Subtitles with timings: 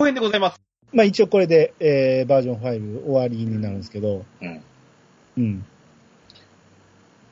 [0.00, 0.58] 後編でございます。
[0.94, 4.62] まあ一応これで、えー、バージョン5終わりになるんですけど、うん。
[5.36, 5.66] うん。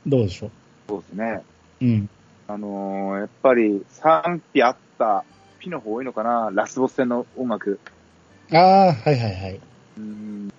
[0.07, 0.51] どうでしょ
[0.87, 1.43] そうですね。
[1.81, 2.11] ううん。
[2.47, 5.25] あのー、やっぱり賛否あった
[5.61, 7.81] ピの方多いのかな、ラスボス戦の音楽。
[8.53, 9.61] ああ、はいはいはい。
[9.97, 10.53] うん。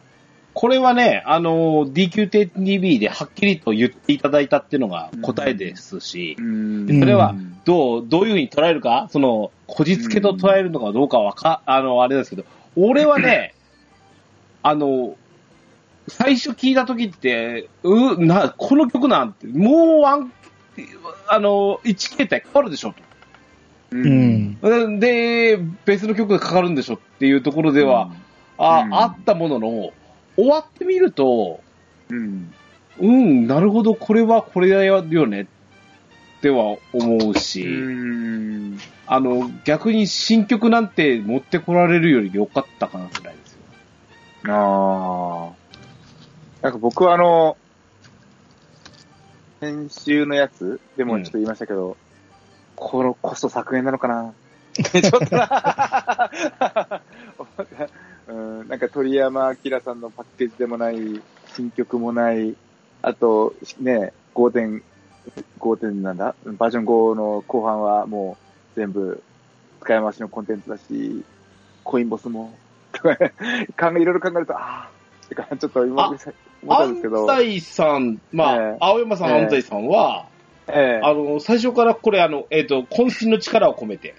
[0.59, 6.85] これはね、あの、DQ10TV ではっきりと言っていただいたっていうのが答えですし、うん。
[6.85, 12.43] でそれはうんどう、どういうふうに捉えるか、その、こじつけと捉えるのかどうかはか、あの、あれですけど、
[12.75, 13.53] 俺はね、
[14.61, 15.15] あの、
[16.09, 20.33] 最初聞いた時って、う、な、この曲なんて、もうワン、
[21.29, 22.93] あの、1形態変わるでしょ、
[23.91, 24.57] ううん。
[24.59, 24.99] と。
[24.99, 28.11] で、別の曲がかかるんでしょっていうところでは、
[28.57, 28.93] あ、うん。
[28.93, 29.93] あったものの、
[30.39, 31.59] 終わってみると、
[32.09, 32.53] うん。
[33.01, 35.45] うん、なるほど、これはこれだよねっ
[36.41, 38.79] ては思うし、うん。
[39.05, 43.53] あの、逆に新曲なんて持ってこられるより良かったかなぐらいです
[44.45, 44.53] よ。
[44.53, 46.63] ああ。
[46.63, 47.57] なんか僕はあの、
[49.59, 51.97] 先週のやつでもちょっと言いましたけど、
[52.77, 54.33] このコスト削減なのかな
[54.73, 56.31] ちょっとな
[58.29, 60.97] うん、なんか鳥山明さんのパッケージでもない、
[61.55, 62.55] 新曲もない、
[63.01, 64.83] あと、ね、5点、
[65.59, 66.35] 5点なんだ？
[66.45, 68.37] バージョン5の後半はも
[68.75, 69.21] う全部
[69.81, 71.23] 使い回しのコンテンツだし、
[71.83, 72.53] コインボスも、
[72.91, 73.33] と かね、
[73.79, 74.89] 考え、いろいろ考えると、ああ、
[75.27, 76.07] てか、ちょっと今、あ
[76.61, 78.77] 思ったんですけど、安西さん、まあ、ええ。
[78.79, 79.41] 青山さん、ええ。
[79.45, 80.27] 安西さんは、
[80.67, 81.05] ええ。
[81.05, 84.13] あの、最初からこれ、あの、えっ、と、渾身の力を込めて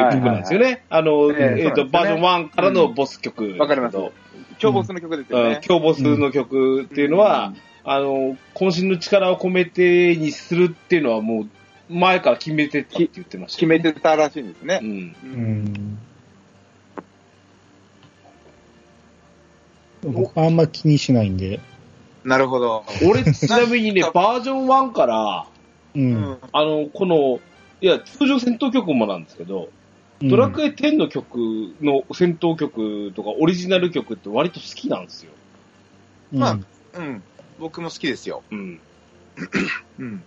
[0.00, 0.84] っていう曲なんですよね。
[0.88, 3.96] あの、えええっ、と、バージョン1からのボス曲、わかります。
[4.58, 5.60] 強ボスの曲ですようんね。
[5.62, 7.54] 強ボスの曲っていうのは、
[7.84, 11.48] あの、渾身の力を込めてにするっていうのはもう、
[11.92, 14.84] 前から決めてたって言ってました決めてたらしいんですねう。
[14.84, 14.88] ん。
[14.88, 15.26] う
[20.06, 20.08] う。
[20.10, 20.12] ん。
[20.12, 21.60] 僕あんま気にしないんで、
[22.24, 22.84] なるほど。
[23.08, 25.46] 俺、ちなみにね、バージョン1から、
[25.94, 25.98] う。
[25.98, 26.38] うんん。
[26.52, 27.40] あの、この、
[27.80, 29.70] いや、通常戦闘曲もなんですけど、
[30.28, 31.36] ドラクエ10の曲
[31.80, 35.32] の戦闘曲とかオリジナル曲って割と好きなんですよ。
[36.32, 36.58] うん、まあ
[36.98, 37.22] うん。
[37.58, 38.42] 僕も好きですよ。
[38.50, 38.80] うん。
[39.98, 40.24] うん。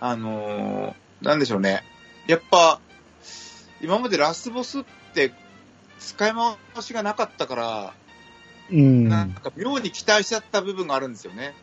[0.00, 1.82] あのー、なんでしょうね。
[2.26, 2.80] やっぱ、
[3.80, 5.32] 今までラスボスって
[5.98, 7.94] 使い回しがなかったから、
[8.70, 9.04] うん。
[9.04, 11.54] はなんか妙に期待しちゃった部分があるんですよね。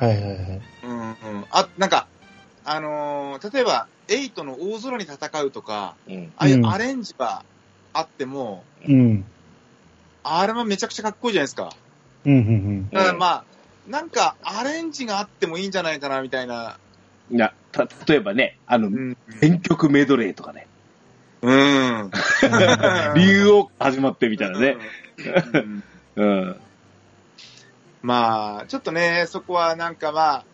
[0.00, 0.60] いはいはい。
[0.84, 1.16] うんうん。
[1.50, 2.08] あ、なんか、
[2.64, 6.32] あのー例えば、エイトの大空に戦うとか、うん。
[6.36, 7.44] ああいううんアレンジが
[7.92, 9.24] あっても、うん。
[10.22, 11.70] あれもめちゃくちゃかっこいいじゃないですか。
[12.26, 13.44] うん、うん、だからまあ、
[13.88, 16.78] なんかアレンジがあってもいいんじゃないかな、みたいな。
[17.30, 19.16] いや、た、例えばね、あの、うん。
[19.40, 20.66] 全曲メドレーとかね、
[21.42, 22.10] うん。
[23.14, 24.76] 理由を始まってみたいなね。
[25.54, 25.84] うん
[26.16, 26.56] うん。
[28.02, 30.44] まあ、ちょっとね、そこはなんかまあ、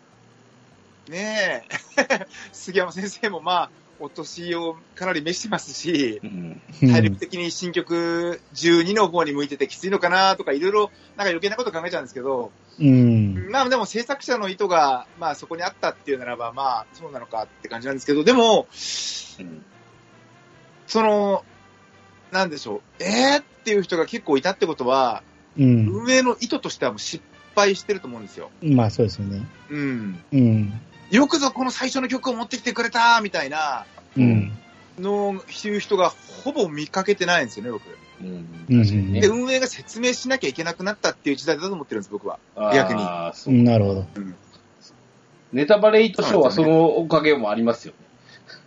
[1.09, 6.21] ねえ、 杉山先生もまあ、お年をかなり召してますし。
[6.79, 13.49] 体力的に新曲12の方に向いててきついのかなとか、いろいろなんか余計なこと考えちゃうんですけど、うん。
[13.49, 18.67] まあでも制作者の意図が、まあそこにあったっていうならば、まあそうなのかって感じなんですけど、でも、
[19.39, 19.65] うん
[20.85, 21.43] その、
[22.31, 23.41] なんでしょう、えー？
[23.41, 25.23] っていう人が結構いたってことは、
[25.57, 25.87] うん。
[25.87, 27.23] 運営の意図としてはもう失
[27.55, 28.51] 敗してると思うんですよ。
[28.61, 29.45] まあそうですよね。
[29.69, 30.23] うん。
[30.31, 30.81] うん。
[31.11, 33.85] よくぞこの最初の曲を持ってきてくれたみたいな
[34.17, 34.51] うん。
[34.99, 36.11] の、いう人が
[36.43, 37.83] ほぼ見かけてないんですよね、僕。
[38.21, 39.13] うん。
[39.13, 39.27] で、。
[39.27, 42.39] 運営が説明しなきゃいけなくなったっていう時代だと思ってるんです、僕は。
[42.73, 44.05] 逆にあーそうなるほど。
[45.53, 47.93] ネタバレイトショーはそのおかげもありますよ。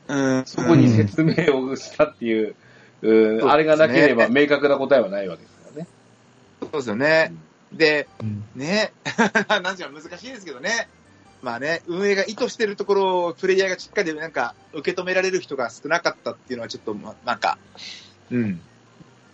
[0.08, 0.44] うん。
[0.46, 2.54] そこに説明をしたっていう、
[3.02, 5.88] うんあれがなければ明確な答えはないわけですからね。
[6.60, 7.32] そうですよね。
[7.72, 8.44] で、うん。
[8.54, 8.92] ね、
[9.48, 10.88] なんていうの難しいですけどね。
[11.42, 17.58] まあね、運営が意図してるところをプレイヤーがしっかりなんか受け止められる人が少なかったっていうのはちょっと、ま、なんか、
[18.30, 18.60] うん。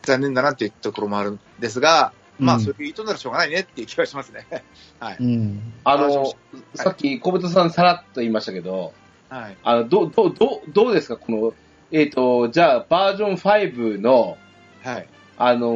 [0.02, 4.46] 残念だなっていうところもあるんですが、まあうんそういう意図ならしょうがないねっていう気がしますね。
[5.00, 5.16] はい。
[5.18, 5.72] うん。
[5.84, 6.36] あのあそ
[6.74, 8.92] う、さっき小豚さんさらっと言いましたけど、
[9.28, 9.56] はい。
[9.64, 11.16] あの、どう、どう、どう、どうですか？
[11.16, 11.54] この、
[11.90, 14.38] えっ、と、じゃあ、バージョン5の、
[14.84, 15.08] はい。
[15.38, 15.68] あの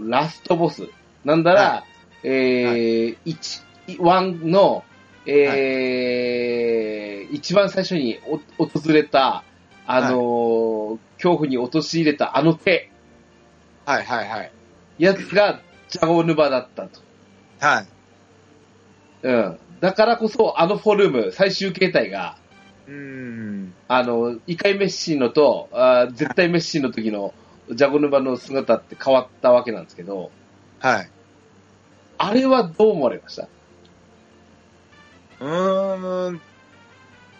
[0.00, 0.88] ーラストボス。
[1.24, 1.84] なんだら、は
[2.22, 4.84] えー、1、1の、
[5.26, 8.20] えー一番最初に
[8.58, 9.42] お訪れた、
[9.86, 12.90] あのー恐怖に陥れたあの手、
[13.84, 14.52] はいはいはい。
[14.98, 17.00] やつがジャゴヌバだったと。
[17.58, 17.86] はい。
[19.22, 19.58] うん。
[19.80, 22.36] だからこそ、あのフォルム、最終形態が、
[22.86, 23.74] うん。
[23.88, 27.34] あの、異界メッシーノと、あー絶対メッシーの時の
[27.72, 30.30] ジャゴヌバの姿って変わったわけなんですけど、
[30.80, 31.10] はい。
[32.18, 33.48] あれはどう思われました？
[35.40, 36.40] うーん。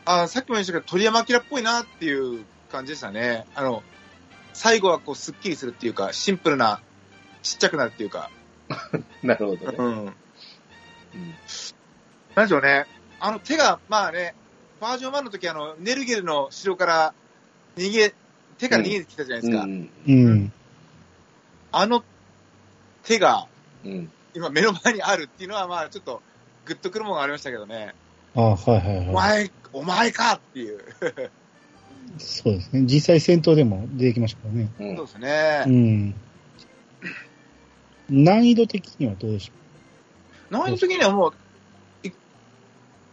[0.04, 3.46] あ、さっきも言いましたけど、鳥山明っぽいなっていう感じでしたね。
[3.54, 3.82] あの、
[4.52, 6.80] 最後はこう、スッキリするっていうか、シンプルな、
[7.42, 8.30] ちっちゃくなるっていうか。
[9.22, 9.76] なるほどね。
[9.78, 9.86] うん。
[9.86, 10.14] うん
[12.34, 12.86] なんでしょうね。
[13.18, 14.34] あの手が、まあね、
[14.78, 17.14] バージョン1の時あの、ネルゲルの城から
[17.76, 18.14] 逃げ、
[18.58, 19.64] 手から逃げてきたじゃないですか。
[19.64, 20.52] うんうん。
[21.72, 22.04] あの
[23.02, 23.46] 手が
[23.84, 26.22] うん今目の前にあるっていうのは、まあちょっと
[26.66, 27.94] グッとくるものがありましたけどね。
[28.34, 29.08] あはいはいはい。
[29.08, 30.78] お前、お前かっていう。
[32.18, 32.82] そうですね。
[32.82, 34.68] 実際戦闘でも出てきましたからね。
[34.80, 35.70] うんそうですねう。
[35.70, 36.14] ん。
[38.08, 39.52] 難易度的にはどうでしょ
[40.50, 41.28] 何の時にはも
[42.04, 42.12] う、い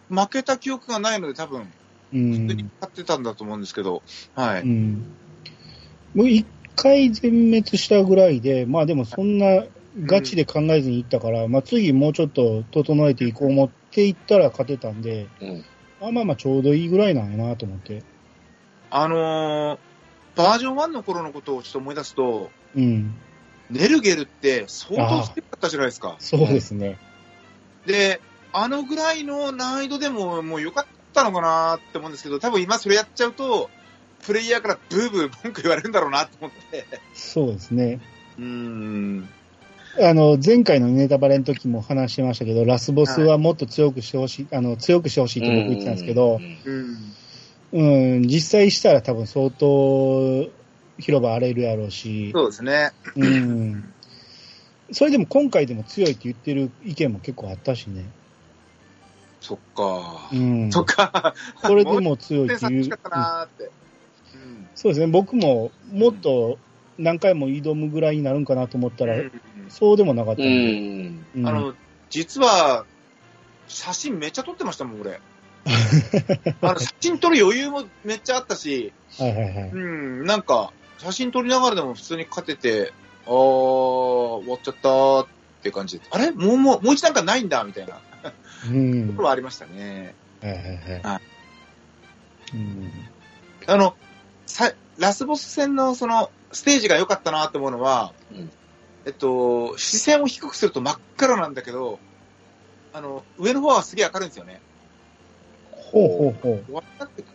[0.10, 1.68] 負けた記憶がないので多分、うう
[2.14, 2.72] 普通にん。
[2.80, 4.02] 勝ってたんだと思うんですけど、
[4.36, 4.62] はい。
[4.62, 5.04] うん。
[6.16, 6.46] もう一
[6.76, 9.64] 回全滅したぐらいで、まあでもそんな
[10.02, 15.66] ガチで考えずにいったから、まあ次もうちょっと整えていこう思っていったら勝てたんで、うん
[16.02, 18.04] あまあまあちょうどいいぐらいなんやなと思って。
[18.90, 19.78] あのー、
[20.36, 23.16] バージョン1の頃のことをちょっと思い出すと、うん。
[23.70, 26.16] ネルゲルって相当強かったじゃないですか。
[26.20, 27.00] そうですね。
[27.86, 28.20] で、
[28.52, 33.70] あのぐらいの難易度でももう良かったのかなって思うんですけど、多分今それやっちゃうと、
[34.26, 36.86] プレイヤーからブーブー文句言われるんだろうなと思って。
[37.14, 38.00] そうですね。
[38.38, 39.30] うーん。
[40.02, 47.14] あの、前回のネタバレの時も話してましたけど、ラスボスはもっと強くしてほしい、あの、強くしてほしいって僕言ってたんですけど、うん。
[47.74, 50.48] うん、実際したら多分相当
[51.00, 52.92] 広場荒れるやろうし、そうですね。
[53.16, 53.94] うん。
[54.92, 58.06] それでも今回でも強いって言ってる意見も結構あったしね。
[59.42, 60.36] そっかう。
[60.36, 60.72] ん。
[60.72, 61.34] そっか。
[61.64, 62.90] それでも強い点っていう。
[64.76, 65.08] そうですね。
[65.08, 66.58] 僕ももっと
[66.98, 69.32] 何回も挑むぐらいになるんかなと思ったら、うん
[69.70, 71.26] そうでもなかったうん。
[71.36, 71.74] うんあの、
[72.10, 72.86] 実は、
[73.68, 75.20] 写真めっちゃ撮ってましたもん、俺。
[76.62, 79.70] あの写真撮る余裕もめっちゃあったし、はいはいはい。
[79.70, 82.94] うん、なんか、写真撮りながらでも普通に勝てて、
[83.26, 85.28] あー、終わっちゃったーっ
[85.64, 86.06] て感じで。
[86.12, 86.32] あれ？
[86.32, 88.00] もう、もう、もう一段階ないんだみたいな
[88.70, 89.08] うん。
[89.08, 90.14] ところはありましたね。
[90.42, 91.02] はいはいはい。
[91.02, 91.22] は
[92.54, 92.92] うん。
[93.66, 93.96] あの、
[94.46, 98.50] さ、ラスボス戦のその、ステージが良かったなって思うのは、うん
[99.06, 102.00] えっと、視線を低くすると真っ暗なんだけど、
[102.94, 104.62] あの、上の方はすげえ明るいんですよね。
[105.72, 106.64] ほうほうほう。
[106.66, 107.26] 終わったって、ん？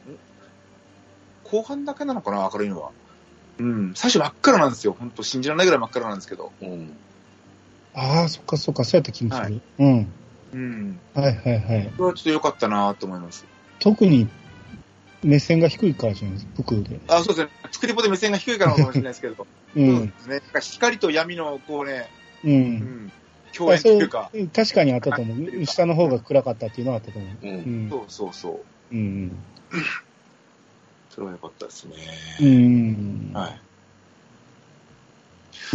[1.44, 2.90] 後半だけなのかな、明るいのは。
[3.58, 3.92] うん。
[3.94, 4.96] 最初真っ暗なんですよ。
[4.98, 6.52] 本当信じられないぐらい真っ暗なんですけど。
[6.62, 6.96] うん。
[7.94, 9.60] ああ、そっかそっか、そうやった気もする。
[9.78, 10.12] うん。
[10.52, 11.00] うん。
[11.14, 11.92] はいはいはい。
[11.96, 13.44] これはちょっと良かったなと思います。
[13.80, 14.28] 特に
[15.22, 17.00] 目線が低いからじゃないですか、僕で。
[17.08, 17.48] あ、そうですね。
[17.72, 19.34] 作りポで目線が低いからかもしれないですけど。
[19.74, 20.12] うそうんで。
[20.18, 20.34] すね。
[20.36, 22.08] なんか光と闇の、こうね、
[22.44, 22.48] う。
[22.48, 23.12] うんん。
[23.52, 24.30] 共演というか。
[24.54, 25.66] 確かにあったと思う。
[25.66, 27.46] 下の方が暗かったっていうのはあったと思う。
[27.46, 27.48] う。
[27.48, 27.90] うんん。
[27.90, 28.60] そうそうそ
[28.92, 28.94] う。
[28.94, 29.36] うん。
[31.10, 31.94] それは良かったですね。
[32.40, 33.32] うん。
[33.34, 33.60] はい。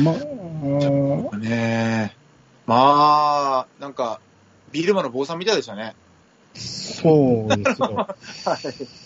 [0.01, 2.17] まあ、ねえ。
[2.65, 4.21] まあ、なんか、
[4.71, 5.93] ビルマの坊さんみたいでしたね。
[6.55, 7.95] そうですよ。
[8.45, 9.02] はい。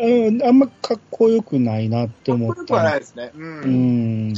[0.00, 3.00] うん、あんまかっこよくないなって思っかっこよくはないた。
[3.00, 3.30] ですね。
[3.34, 3.38] う。
[3.38, 4.34] うんん。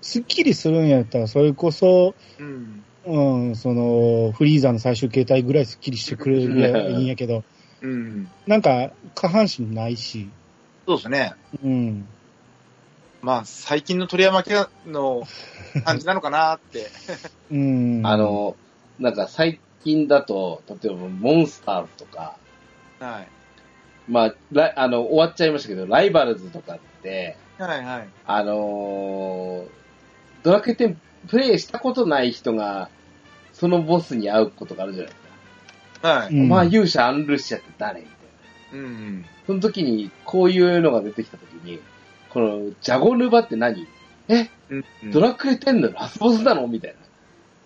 [0.00, 2.84] すっきりするんやったら、それこそ、うん。
[3.04, 7.44] うん、その、フリーザの最終形態ぐらいすっきりしてくれるばいいんやけど、
[7.80, 8.28] うん。
[8.46, 10.30] なんか、下半身ないし、
[10.86, 11.32] そうですね。
[11.62, 12.06] うん。
[13.20, 15.22] まあ、最近の鳥山明の
[15.84, 16.90] 感じなのかなって。
[17.50, 18.02] うん。
[18.04, 18.56] あ、の、
[18.98, 22.38] なんか最近だと、例えばモンスターズとか、
[22.98, 23.41] はい。
[24.08, 28.08] まあ、あの、終わっちゃいましたけど、ライバルズとかって、はいはい。
[28.26, 29.68] あのー
[30.42, 30.96] ドラクエ10
[31.28, 32.88] プレイしたことない人が、
[33.52, 36.08] そのボスに会うことがあるじゃないですか。
[36.08, 36.34] はい。
[36.34, 38.00] うんまあ、勇者アンルシアって誰？
[38.00, 38.12] みた
[38.76, 38.86] いな。
[38.86, 39.24] うん。
[39.46, 41.80] その時に、こういうのが出てきた時に、
[42.30, 43.86] この、ジャゴヌバって何？
[44.28, 45.12] え、うん。
[45.12, 46.66] ドラクエ10のラスボスなの？
[46.66, 46.94] みたい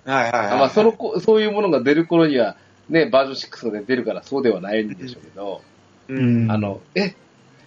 [0.04, 0.14] な。
[0.14, 0.58] はいはいはい。
[0.58, 2.56] まあ、そのこ、そういうものが出る頃には、
[2.90, 5.62] ね、バージョン6で出るからそうではないんでしょうけど、
[6.08, 6.14] う。
[6.14, 6.50] うんん。
[6.50, 7.14] あの、え、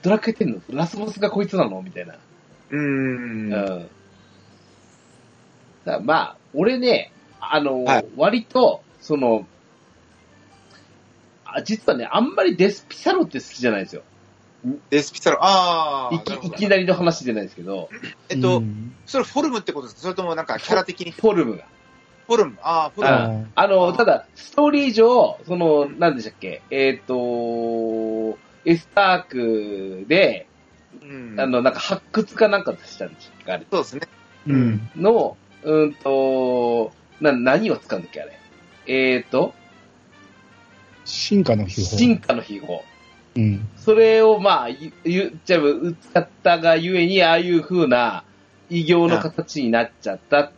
[0.02, 1.82] ドラクエ10のラスボスがこいつなの？
[1.82, 2.16] みたいな。
[2.70, 2.80] うん。
[2.80, 3.50] うん。
[3.50, 3.88] だか
[5.86, 9.48] らまあ、俺ね、あの、はい割と、その、
[11.46, 14.04] あ実はね、あんまりデスピサロって好きじゃないんですよ。
[14.90, 16.16] デスピサロ、ああ。
[16.16, 17.90] いきなるほどいきなりの話じゃないですけど、
[18.30, 20.02] えっとう、んそれフォルムってことですか？
[20.04, 21.12] それともなんかキャラ的に？
[21.12, 21.64] フォルムが。
[22.30, 22.58] フォルム。
[22.62, 23.48] ああ、フォルム。
[23.56, 30.46] ああの、ただ、ストーリー上、その、なんでしたっけ、えっ、と、エスタークで、
[31.02, 34.02] うんあの、なんか発掘かなんかしたんですかあれそうですね。
[34.46, 34.90] うん。
[34.96, 38.40] の、うんと、な、何を使うんだっけあれ？
[38.86, 39.56] えーと、
[41.06, 41.98] 進化の秘宝。
[41.98, 42.82] 進化の秘宝。
[43.38, 43.68] うん。
[43.76, 48.24] それを、まあ、言言っちゃえば、使ったがゆえに、ああいう風な
[48.70, 50.52] 異形の形になっちゃったっ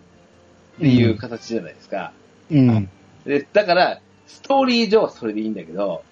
[0.82, 2.12] ていう形じゃないですか。
[2.50, 2.90] うん。
[3.26, 6.04] でだから、ストーリー上はそれでいいんだけど、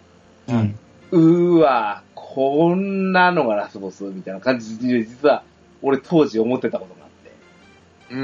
[0.48, 0.80] うん。
[1.12, 5.44] うーわ、こんなのがラスボスみたいな感じで、実は、
[5.82, 8.14] 俺当時思ってたことがあって。
[8.14, 8.20] うー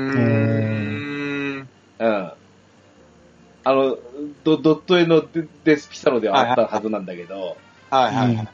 [1.59, 1.69] ん。
[1.99, 2.31] うん。
[3.67, 3.97] あの、
[4.43, 7.57] ドドット絵のデデスピサロではあったはずなんだけど、
[7.89, 8.49] はいはいはい。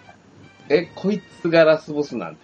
[0.70, 2.42] え、こいつがラスボスなんて。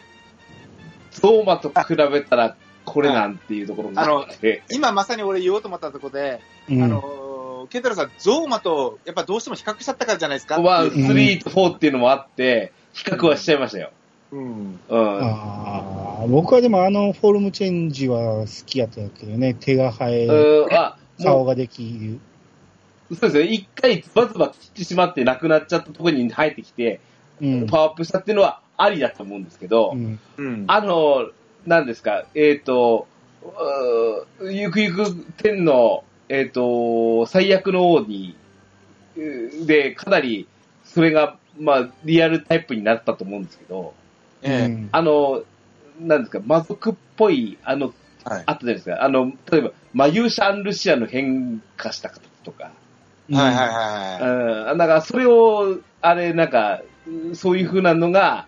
[1.11, 4.63] ゾーマと比べたら、これなんていうところがあって。
[4.71, 6.39] 今まさに俺言おうと思ったところで、
[6.69, 6.81] うん。
[6.83, 10.61] あの、ケンタロウさん、ゾーマと、やっぱどうしても比較しちゃったからじゃないですか？
[10.61, 13.91] まあ、ん3と4っていうのもあって、比較はしちゃいましたよ。
[14.31, 14.79] うん。
[14.87, 15.19] うん。
[15.21, 19.53] ああ、僕はでもあのフォルムチェンジは好きやったけどね。
[19.53, 20.27] 手が生え、
[21.21, 22.19] 顔ができる。
[23.09, 23.51] う、そうですね。
[23.53, 27.01] 一回ズバズバ切ってしまってなくなっちゃったところに生えてきて、
[27.41, 27.67] うん。
[27.67, 30.19] パワーアップしたっていうのはありだと思うんですけど、うん。
[30.37, 30.63] うん。
[30.67, 31.29] あの、
[31.67, 33.07] なんですか、えっ、と、
[34.39, 38.37] うーゆくゆく天の、えっ、と、最悪の王に、
[39.17, 40.47] うーで、かなり、
[40.85, 43.93] それが、まあ、リアルタイプになったと思うんですけど、
[44.41, 44.65] ええ。
[44.67, 44.89] うん。
[44.93, 45.43] あの、
[45.99, 47.93] なんですか、魔族っぽい、あの、
[48.23, 48.43] はい。
[48.45, 52.71] あったじゃないですか、あの、例えば、マユーシャ・アンルシアの変化した形とか、は
[53.29, 54.71] いはいはいはい。
[54.71, 56.81] うん、なんか、それを、あれ、なんか、
[57.33, 58.47] そういう風なのが、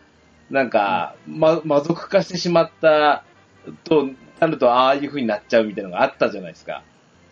[0.50, 3.24] なんか、ま、魔族化してしまった
[3.84, 6.84] と、なると、ああいう風になっちゃうみたいなのがあったじゃないですか。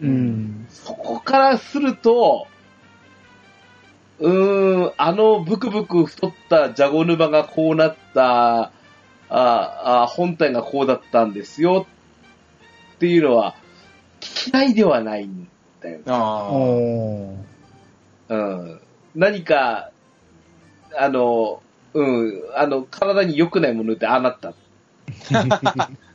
[0.02, 0.66] うん。
[0.70, 2.48] そこからすると、
[4.20, 8.72] うーん、あのブクブク太ったジャゴ沼がこうなった、
[9.30, 11.86] ああ本体がこうだったんですよ
[12.96, 13.56] っていうのは、
[14.52, 15.48] 嫌いではないん
[15.82, 16.04] だよね。
[16.08, 17.38] あおー
[18.30, 18.82] うん。
[19.16, 19.92] 何か、
[20.98, 21.62] あの、
[21.94, 24.54] うん、あの、体に良くないものってああなった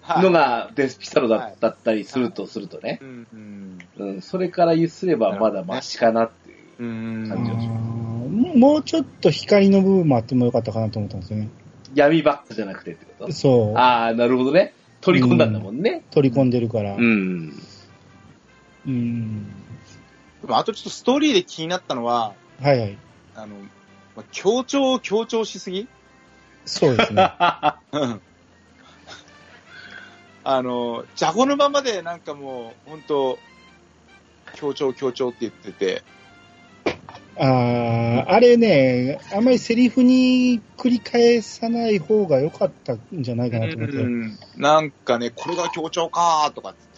[0.06, 0.20] あ。
[0.22, 2.98] のがデスピサロだったったりするとするとね。
[3.02, 3.26] うん
[3.98, 4.06] うん。
[4.08, 6.56] うん、それから言すればまだマシかなっていう。
[6.84, 6.86] う
[7.24, 11.48] ん感じがしあーもうちょっと光の部分もあってもよかったかなと思ったんですよね。
[11.94, 13.32] 闇バックじゃなくてってこと？
[13.32, 13.78] そう。
[13.78, 14.74] ああ、なるほどね。
[15.00, 16.02] 取り込んだんだもんね。
[16.10, 16.94] 取り込んでるから。
[16.94, 17.52] うん。
[18.86, 19.46] うん。
[20.42, 22.98] でもあとちょっとストーリーで気になったのは、はいはい。
[23.36, 23.56] あの、
[24.16, 25.88] まあ強調、強調しすぎ？
[26.64, 27.32] そうですね。
[27.92, 28.20] うん
[30.44, 33.38] あの、ジャゴ沼までなんかもう、本当
[34.54, 36.02] 強調、強調って言ってて、
[37.38, 43.96] ああ、あれね、あんまりセリフに繰り返さない方が良かったんじゃないかなと思って。
[43.96, 46.91] うんなんかね、これが強調かーとかっつって。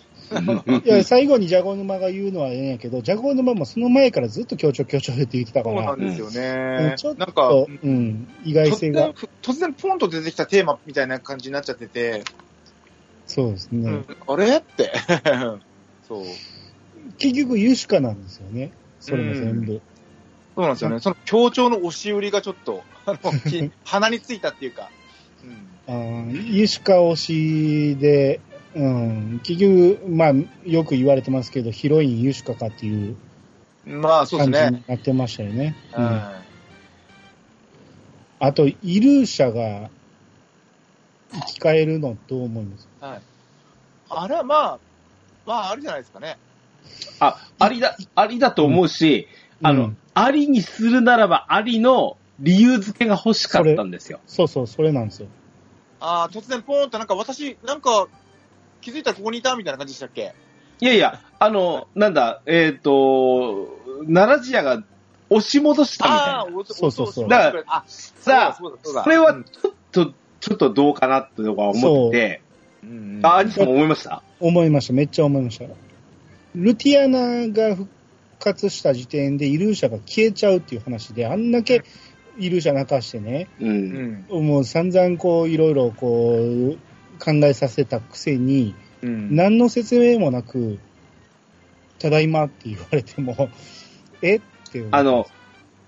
[0.85, 6.97] いや、最後にジャゴ沼が言うのはええんやけど、ジャゴ沼もその前からずっと強調強調って言ってたからそうなん、ですようねん。
[6.97, 12.25] ちょっなんか、と、うん、意外突性が然、、突然ポンと出てきたテーマみたいな感じになっちゃってて、
[13.27, 13.91] そうですね。
[13.91, 14.93] うんあれって。
[16.09, 16.25] そう。
[17.19, 18.73] 結局、ユシカなんですよね。
[19.01, 19.81] それも全部。
[20.55, 21.01] そうなんですよね。
[21.01, 24.91] その強調の押し売りがちょっと、あの、き 鼻についたっていうか。
[25.45, 28.41] うんあーユシカ推しで、
[28.75, 30.33] うん、結局、まあ、
[30.65, 33.17] よく言われてますけど、ヒロインユシカかっていう
[33.87, 34.59] まあ、そうですね。
[34.59, 35.77] 感じになってましたよね。
[35.97, 36.43] うんは
[38.41, 39.89] あと、イルーシャが
[41.33, 42.89] 生き返るのどう思います？
[43.01, 43.05] い。
[43.05, 43.21] はい。
[44.11, 44.79] あれはまあ、
[45.47, 46.37] まあ、あるじゃないですかね。
[47.21, 49.29] あ、ありだ、ありだと思うし、
[49.63, 54.21] あの、うんありにするならばありの理由付けが欲しかったんですよ。
[54.29, 55.29] そうそう、それなんですよ。
[55.99, 58.07] ああ、突然ポーンとなんか私、なんか、
[58.85, 60.35] 気づいたらここにいたみたいな感じでしたっけ？
[60.81, 64.83] いやいや、あの、なんだ、えっ、と、奈良ジアが
[65.31, 66.59] 押し戻したみたいな。
[66.61, 72.43] おそうそうそうだからあ、さあ、そうだそうだそれはうんちょっと、ちょっとどうかなって僕は思ってて、
[72.83, 74.23] うんあ、アニさんも思いました？
[74.41, 74.93] 思いました。
[74.93, 75.65] めっちゃ思いました。
[76.55, 77.89] ルティアナが復
[78.41, 81.83] 活した時点でイルーシャが消えちゃうっていう話で、あんだけ
[82.39, 83.65] イルーシャ泣かしてね、う。
[83.65, 84.47] うんん。
[84.47, 86.79] もう散々こう、いろいろこう、
[87.19, 89.35] 考えさせたくせに、うん。
[89.35, 90.79] 何の説明もなく、
[91.99, 93.51] ただいまって言われても、
[94.23, 94.41] えっ
[94.71, 95.27] てあの、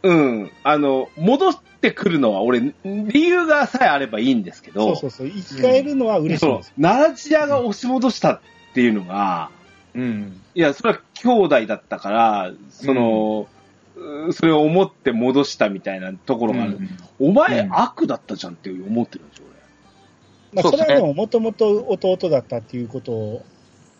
[0.02, 8.40] うん、あの、戻ってくるのは俺、理由がさえあればいいんですけど、そうそうそう、生き返るのは嬉しいう奈良ジアが押し戻したっ
[8.74, 9.50] ていうのが、
[9.94, 10.40] うん。
[10.54, 13.48] いや、それは兄弟だったから、その、
[13.96, 16.78] うそれを思って戻したみたいなところがある。
[17.18, 17.72] お前、うん。
[17.72, 19.46] 悪だったじゃんって思ってるんですよ、
[20.56, 23.44] まあ、それはでも、もともと弟だったっていうことを、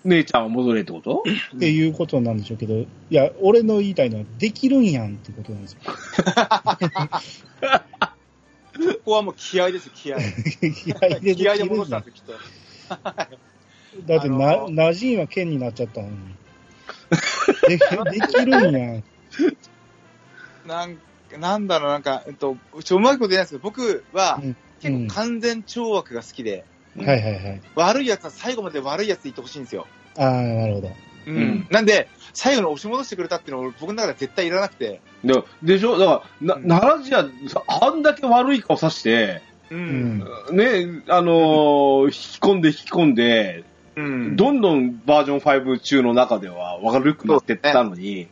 [0.05, 0.19] 俺。
[0.19, 1.25] 姉ちゃんは戻れってこと？
[1.57, 5.81] っていうことなんでしょうけど、いや、俺の言いたいのは、できるんやんってことなんですよ。
[8.77, 10.19] ここはもう気合ですよ、気合。
[10.61, 12.33] 気合ででき気合で戻したんですよ、きっと。
[14.07, 16.17] だってな、あのナジーンは剣になっちゃったのに。
[17.69, 19.05] でできるんやん。
[20.67, 20.99] なん
[21.39, 26.65] なんだろう、なんか、えっと、ちょ、うまいこと言えないですけど、僕はうん結構完全懲悪が好きで、
[26.97, 27.61] うんはいはいはい。
[27.75, 29.87] 悪い奴は最後まで悪い奴でいてほしいんですよ。
[30.17, 30.91] ああ、なるほど。
[31.27, 31.37] うん。
[31.37, 35.99] うんなんで、最後に押し戻してくれたっていうのは僕の中では絶対いらなくて、ででしょ？
[35.99, 39.75] だから、うんな、奈良市は、あんだけ悪い顔さして、う。
[39.75, 40.19] うんん。
[40.53, 43.65] ね、あのー引き込んで引き込んで、
[43.97, 44.37] うん。
[44.37, 48.29] どんどんバージョン5中の中では悪くなってったのに、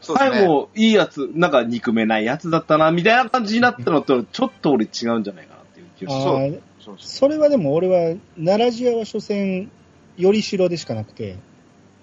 [0.00, 5.48] そうね最後、いいやつ、なんか憎めないやつだったな、みたいな感じになったのと、ちょっと俺違うんじゃない
[6.06, 6.22] っていう。
[6.22, 6.36] そう。
[6.36, 6.96] ーそうそう。
[6.98, 9.70] それはでも俺は、奈良市は所詮、
[10.16, 11.36] よりしろでしかなくて、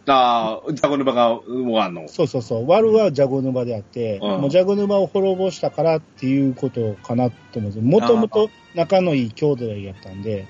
[0.08, 4.42] ああ、ジャゴヌバが、もうあの、そうそうそう、ワルはジャゴヌバであって、うん。
[4.42, 10.48] もうジャゴヌバを滅ぼしたからっていうことかなと思うんですもともと仲のいい兄弟やったんで、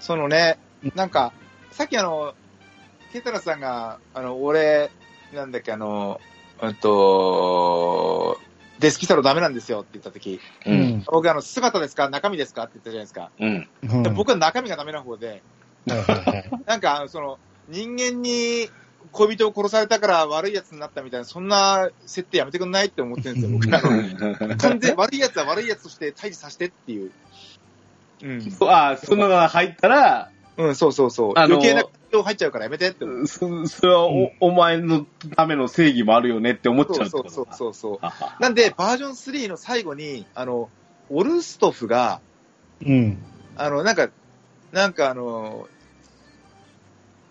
[0.00, 0.58] そのね、
[0.94, 1.32] なんか、
[1.70, 2.34] さっきあの、
[3.12, 4.90] ケタラさんが、あの、俺、
[5.34, 6.18] なんだっけ、あの、
[6.62, 8.38] うんと、
[8.82, 10.70] デスキサロダメなんですよって言ったとき、う。
[10.70, 11.04] うんん。
[11.06, 12.10] 僕あの、姿ですか？
[12.10, 12.64] 中身ですか？
[12.64, 13.30] って言ったじゃないですか。
[13.38, 13.68] うん。
[13.90, 15.42] うんで僕は中身がダメな方で、
[16.66, 18.68] なんか、あのその、人間に
[19.12, 27.10] 恋人を殺されたから悪い奴になったみたいな、そんな設定やめてくんないって思ってるんですよ、僕あの 完全悪い奴は悪い奴として退治させてっていう。
[28.22, 28.50] うん。
[28.50, 31.32] そうああ、そのが入ったら、うん、そうそうそう。
[31.36, 33.06] 余計な感情入っちゃうからやめてって。
[33.26, 35.06] そそれはお,、お前の
[35.36, 40.70] ための正義もあるよねって思っちゃうそうそうそうそうなんで、バージョン3の最後に、あの、
[41.08, 42.20] オルストフが、
[42.84, 43.18] うん。
[43.56, 44.10] あの、なんか、
[44.72, 45.68] なんかあの、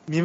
[0.07, 0.21] み、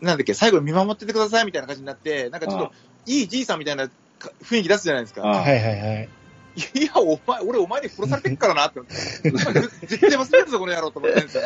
[0.00, 2.72] なんだっけ、最後に見守っててくださいみたいな感じになって、なんかちょっと、
[3.06, 5.22] いいじいさんみたいなか雰囲気出すじゃないですか。
[5.24, 6.21] あはいはいはい。
[6.56, 9.30] いや、お前、俺お前に殺されてっからなって思って。
[9.86, 11.42] 絶対忘れるぞ、この野郎と思ってるんですよ。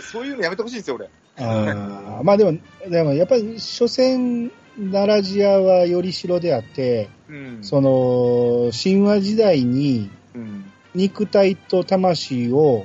[0.00, 1.10] そういうのやめてほしいんですよ、俺。
[1.36, 4.50] あーまあでも、でもやっぱり、所詮、
[4.90, 7.58] 奈良ジアはよりしろであって、うん。
[7.62, 10.72] その、神話時代にうん。
[10.94, 12.84] 肉体と魂を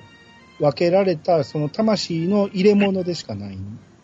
[0.60, 3.58] 分けられた、その魂の入れ物でしかない。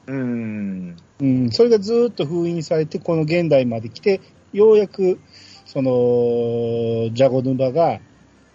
[0.08, 0.98] うん。
[1.20, 4.20] うん、それがずーっと封印されて、この現代まで来て、
[4.54, 5.20] ようやく、
[5.66, 8.00] その、ジャゴヌバが、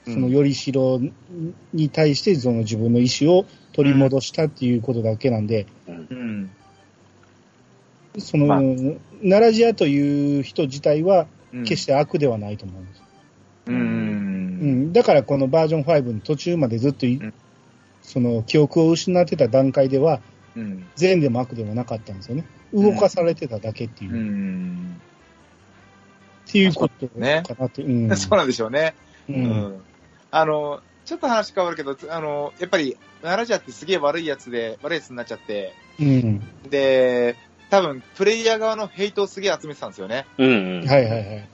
[0.04, 1.00] そのよりしろ
[1.72, 6.50] に対して、その自分の意志を取り戻したっていうことだけなんで、うん。
[8.18, 8.60] その、まあ
[9.20, 13.02] 奈良ジアという人自体は、うん決して悪ではないと思うんです。
[13.68, 13.72] う。
[13.72, 17.06] うんん、だからこのバージョン5の途中までずっと
[18.02, 20.20] その記憶を失ってた段階では、
[20.54, 20.86] うん。
[20.96, 22.44] 善でも悪でもなかったんですよね。
[22.74, 24.16] 動かされてただけっていう、う
[26.48, 26.52] っん。
[26.52, 27.82] ていうことかねなって。
[27.82, 28.16] うん。
[28.16, 28.94] そうなんでしょうね。
[29.28, 29.32] う。
[29.32, 29.84] うんん。
[30.30, 36.40] あの、ちょっと話変わるけど、あの、やっぱり、奈良ジャってすげえ悪いやつで、悪いやつになっちゃって、うん。
[36.68, 37.36] で、
[37.70, 40.26] 多分、プレイヤー側のヘイトをすげえ集めてたんですよね。
[40.38, 40.84] うん。
[40.86, 41.48] はいはいはい。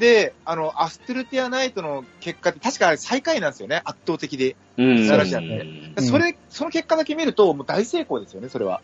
[0.00, 4.56] で、あの、アステルティアナイトの結果って、確かあれ最下位なんですよね、圧倒的で。
[4.76, 5.06] うん。
[5.06, 5.64] 奈良市だね
[5.96, 8.80] うんそれ、その結果だけ見ると、もう大成功ですよね、それは。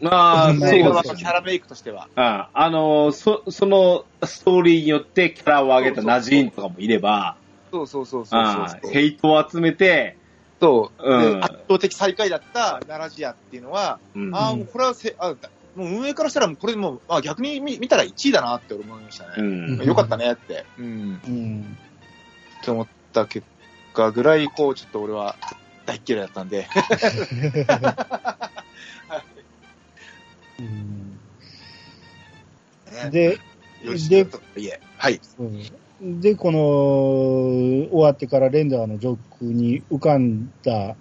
[0.00, 2.08] まあ、映画のですキャラメイクとしては。
[2.16, 7.36] ああの、そ、そのストーリーによってキャラを上げたナジーンとかもいれば、
[7.70, 10.16] そうそうそうそうあそうあヘイトを集めて、
[10.60, 15.34] そう、うんで圧倒的最下位だった奈良ジアっていうのは、うんああ、もうこれはせ、あ
[15.76, 19.76] もう運営からしたら、もうこれもう、あ逆に見見たら1位だなって思いましたうね。
[19.76, 19.82] ん。
[19.84, 20.64] よかったねって。
[20.78, 21.20] うん。
[21.26, 21.78] うん。
[22.60, 23.46] って思った結
[23.94, 25.36] 果ぐらい、こう、ちょっと俺は
[25.86, 26.66] 大嫌いだったんで。
[30.60, 31.18] うん
[33.04, 33.38] ねで、
[34.54, 34.80] で。
[34.96, 35.20] はい。
[36.02, 36.58] で、この、
[37.90, 40.96] 終わってからレンダーの上空に浮かんだ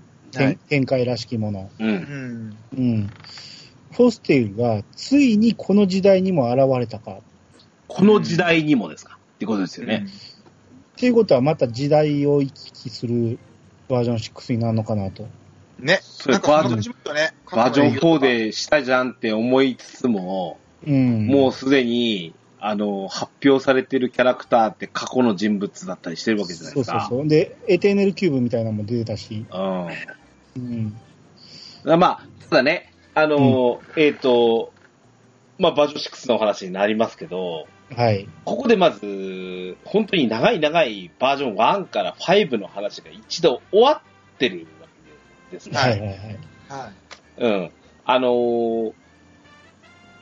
[0.68, 1.70] 展,、開らしきもの。
[1.80, 1.84] う。
[1.84, 2.58] うんん。
[2.78, 3.10] うん。
[3.92, 7.18] フォステルがついにこの時代にも現れたか。
[7.88, 9.18] この時代にもですか？
[9.36, 10.06] ってことですよね。
[10.96, 13.40] っていうことはまた時代を行き来する
[13.88, 15.28] バージョン6になるのかなと。
[15.80, 15.86] うん。
[15.86, 16.00] ね。
[16.02, 17.34] それバージョンそんな感じもよね。
[17.52, 21.28] バージョン4でしたじゃんって思いつつも、うん。
[21.28, 27.00] もうすでに、あの、発表されてるキャラクターって過去の人物だったりしてるわけじゃないですか。
[27.02, 27.28] そうそうそう。
[27.28, 29.46] で、エテーネルキューブみたいなのも出てたし。
[29.50, 29.88] うん。
[30.58, 32.00] うん。
[32.00, 34.74] まあ、ただね、あの、えっ、と、
[35.58, 38.28] まあ、バージョン6のお話になりますけど、はい。
[38.46, 44.02] ここでまず、本当に長い長いバージョン1から5の話が一度終わ
[44.36, 44.68] ってる
[45.52, 45.78] ですね。
[45.78, 46.18] はいはいはい。
[46.70, 46.92] は
[47.38, 47.72] うん。
[48.06, 48.94] あのー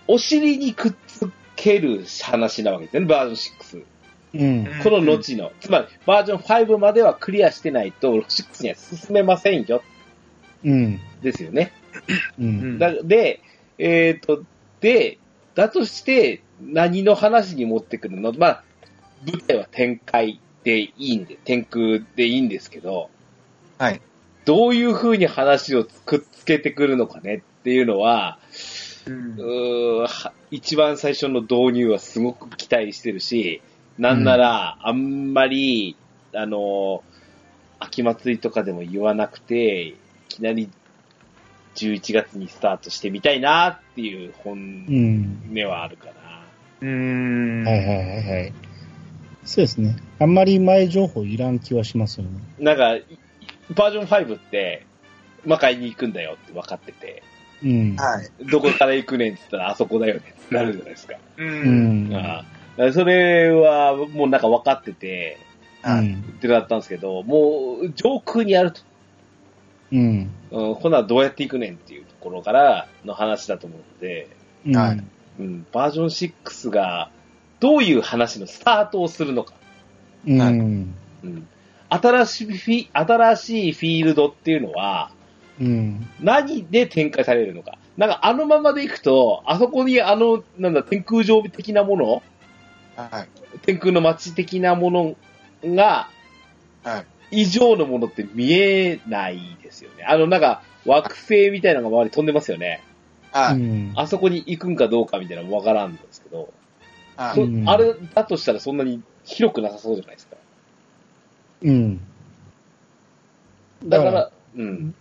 [0.07, 3.85] お尻にくっつける話なわけですよね、バージョン6。
[4.35, 4.79] うん。
[4.79, 4.83] い。
[4.83, 5.51] この後の。
[5.59, 9.81] つまり、バージョン5まではクリアしてないと、6には進めませんよ、
[10.63, 10.99] うん。
[11.21, 11.73] ですよね。
[12.39, 12.43] う。
[12.43, 12.79] うんん。
[12.79, 13.41] だで、
[13.77, 14.43] えっ、と、
[14.79, 15.17] で、
[15.55, 18.33] だとして、何の話に持ってくるの？
[18.33, 18.63] まあ、
[19.25, 23.09] 舞台は展開でいいんで、天空でいいんですけど、
[23.77, 24.01] はい。
[24.47, 28.39] どういう風に話をくっつけてくるのかねっていうのは、
[29.05, 30.07] うんう
[30.51, 33.61] 一番最初の導入はすごく期待してるし、
[33.97, 35.97] なんなら、あんまり、
[36.33, 37.03] あの、
[37.79, 39.97] 秋祭りとかでも言わなくて、い
[40.29, 40.69] きなり
[41.75, 45.41] 11月にスタートしてみたいなっていうう本ん。
[45.51, 46.11] 音はあるかな。
[46.81, 47.63] うーん。
[47.65, 48.53] はいはいはいはい。
[49.43, 49.97] そうですね。
[50.19, 52.39] あんまり前情報いらん気はしますよね。
[52.59, 53.03] なんか、い
[53.75, 54.85] バージョン5って、
[55.45, 57.23] 魔界に行くんだよって分かってて、
[57.63, 57.95] うん。
[57.95, 58.49] はい。
[58.49, 61.15] どこから行くねんって言ったらあそこだよねってなるじゃないですか。
[61.37, 61.43] う。
[61.43, 62.15] うんん。
[62.15, 62.45] あ
[62.93, 65.39] それはもうなんか分かってて、
[65.81, 66.07] はい。
[66.07, 66.19] うん。
[66.37, 68.81] ってなったんですけど、もう上空にあると、
[69.91, 70.29] うん。
[70.51, 74.29] うん、こんなんどうやって行くねんっていうところからの話だと思うので、
[74.65, 74.75] うん。
[74.75, 75.03] はい
[75.39, 77.11] うん、バージョン6が
[77.59, 79.53] どういう話のスタートをするのか、
[80.25, 80.41] うん。
[80.41, 80.95] はいうん、
[81.89, 85.11] 新しいフィ、新しいフィールドっていうのは
[85.59, 86.07] うん。
[86.19, 87.77] 何で展開されるのか。
[87.97, 92.23] なんかあのままで行くと、あそこにあの、なんだ、天空上的なもの、
[92.95, 93.29] はい。
[93.61, 95.15] 天空の街的なもの
[95.75, 96.09] が、
[96.83, 97.05] はい。
[97.29, 100.03] 以上のものって見えないですよね。
[100.05, 102.81] あの、なんか、惑星みたいなのが周り飛んでますよね。
[103.31, 103.55] はい。
[103.55, 103.93] うん。
[103.95, 106.53] あそこに行くんかどうかみたいなのもわからんんですけど、
[107.17, 107.41] そはい。
[107.41, 110.37] うんあれだとしたらそんなに広くなさそうじゃないですか。
[111.61, 111.99] うん。
[113.85, 114.95] だから、だからうん。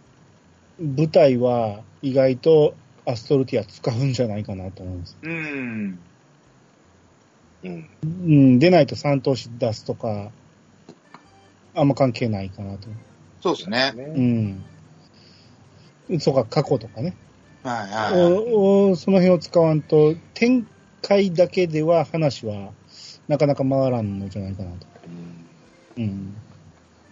[0.78, 2.74] 舞台は意外と
[3.06, 5.16] アストルティア使うんじゃないかなと思うんです。
[5.22, 5.98] うん。
[7.64, 7.88] うん。
[8.04, 8.58] うん。
[8.58, 10.30] でないと3投資出すとか、
[11.74, 12.88] あんま関係ないかなと。
[13.40, 13.92] そうですね。
[13.94, 14.04] うね
[16.16, 16.20] ん。
[16.20, 17.16] そうか、過去とかね。
[17.62, 18.12] はい。
[18.14, 18.22] はい。
[18.22, 20.66] おおその辺を使わんと、展
[21.02, 22.72] 開だけでは話は
[23.28, 24.86] なかなか回らんのじゃないかなと。
[25.06, 25.46] うん
[25.98, 26.36] うん。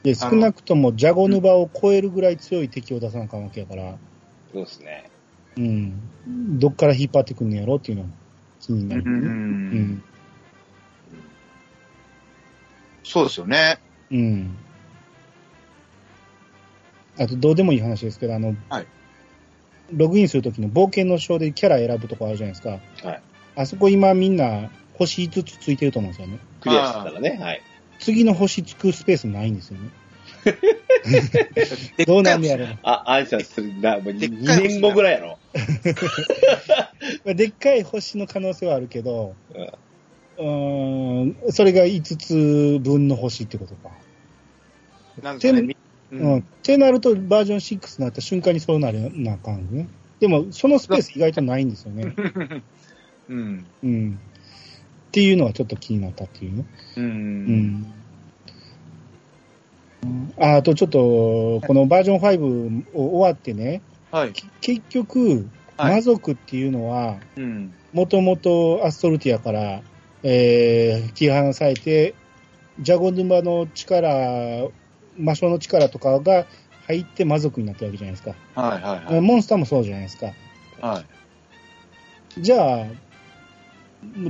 [0.04, 3.96] で、少なくともジャゴヌバを超えるぐらい強い敵を出さなあかんわけやから、
[4.52, 5.10] そうですね。
[5.56, 6.58] うん。
[6.60, 8.10] どっから引っ張ってくんのやろっていうのも
[8.60, 9.10] 気になる、うん。
[9.10, 10.02] うん。
[13.02, 13.78] そうですよね。
[14.10, 14.56] うん。
[17.18, 18.86] あと、どうでもいい話ですけど、あの、はい
[19.92, 22.80] ログインするときの冒険の章でキャラ選ぶとこあるじゃないですか。
[23.06, 23.22] はい。
[23.56, 26.38] あそこ今みんな星5つついてると思うんですよね。
[26.60, 27.62] クリアしてたらね、はい。
[28.04, 29.90] 次の星つくスペースないんですよね。
[32.06, 35.38] どうなんでやろうあ、アイさん、それな、もう2でっかい年後ぐらいやろ。
[37.24, 39.34] まあでっかい星の可能性はあるけど、
[40.36, 43.90] うんそれが5つ分の星ってことか。
[45.22, 45.76] なんですかね。
[46.10, 46.38] うん。
[46.38, 49.88] ってなると、バージョン6になった瞬間にそうなるなあかんね。
[50.20, 52.14] でも、そのスペース意外とないんですよね。
[53.28, 53.66] うん。
[53.82, 54.18] うん。
[55.14, 56.64] っていうのはちょっと気になったっていうね。
[56.96, 57.00] う。
[57.00, 57.94] うんん。
[60.40, 64.32] ああとちょっと、このバージョン5を終わってね、はい。
[64.32, 65.46] き結局、
[65.76, 67.72] はい魔族っていうのは、うん。
[67.92, 69.82] もともとアストルティアから、
[70.24, 72.16] えー、切り離されて、
[72.80, 74.68] ジャゴ沼の力、
[75.16, 76.46] 魔性の力とかが
[76.88, 78.34] 入って魔族になったわけじゃないですか。
[78.60, 78.82] はい。
[78.82, 79.14] はい。
[79.14, 79.20] はい。
[79.20, 80.32] モンスターもそうじゃないですか。
[80.80, 82.40] はい。
[82.40, 82.86] じゃあ、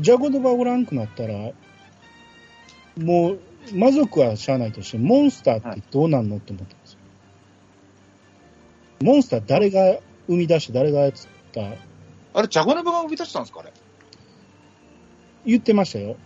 [0.01, 1.53] ジャゴ沼おらんくなったら、
[2.97, 3.41] もう、
[3.73, 6.99] 魔族はしゃあないとして、モンスターってどうなんのって思ったんですよ。
[9.03, 11.13] モンスター誰が生み出して誰が操っ
[11.53, 11.61] た？
[12.35, 13.73] あれ、ジャゴネバが生み出したんですかあれ？
[15.47, 16.17] 言ってましたよ。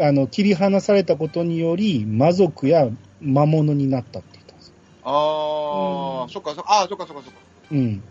[0.00, 2.88] あの、切り離されたことにより、魔族や
[3.20, 4.74] 魔物になったって言ったんですよ。
[5.04, 7.40] ああ、そっか、そっか、ああ、そっか、そっか、そっか。
[7.70, 8.02] うん。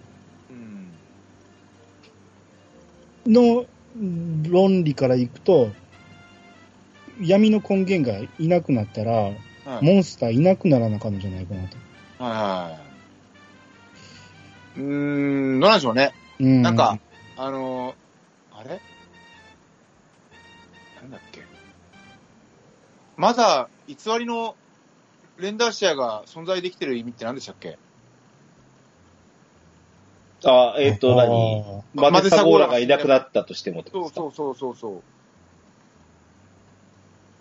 [3.26, 3.34] うん。
[3.34, 5.72] の論理からいくと、
[7.22, 9.32] 闇の根源がいなくなったら、は
[9.82, 9.86] い。
[9.86, 11.78] モンスターいなくならなあかんのじゃないかなと。
[12.24, 12.78] はいは
[14.78, 14.80] い。
[14.80, 16.12] うーん、どうなんでしょうね。
[16.40, 16.62] うん。
[16.62, 17.00] なんか、
[17.38, 18.82] あのー、あれ？
[21.02, 21.42] なんだっけ？
[23.18, 24.56] まだ、偽りの
[25.38, 27.80] レンダーシェアが存在できてる意味って何でしたっけ？
[30.46, 32.08] あ、えっ、と、何？
[32.08, 35.02] あマデサゴーラがいなくなったとしてもそうそうそうそうそ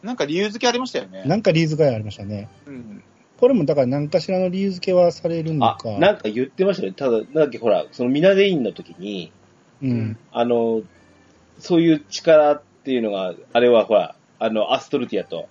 [0.02, 0.06] う。
[0.06, 1.28] なんか理由付けありましたよねー。
[1.28, 2.48] なんか理由付けありましたね。
[2.66, 3.02] うん。
[3.38, 6.92] これもだから何かしらの理由付けはされるのあか。、なんか言ってましたね。
[6.92, 9.32] ただ、なんだっけ、ほら、そのミナデインの時に、
[9.82, 10.18] うん。
[10.30, 10.82] あの、
[11.58, 15.48] そういう力っていうのが、あれはほら、あの、アストルティアと、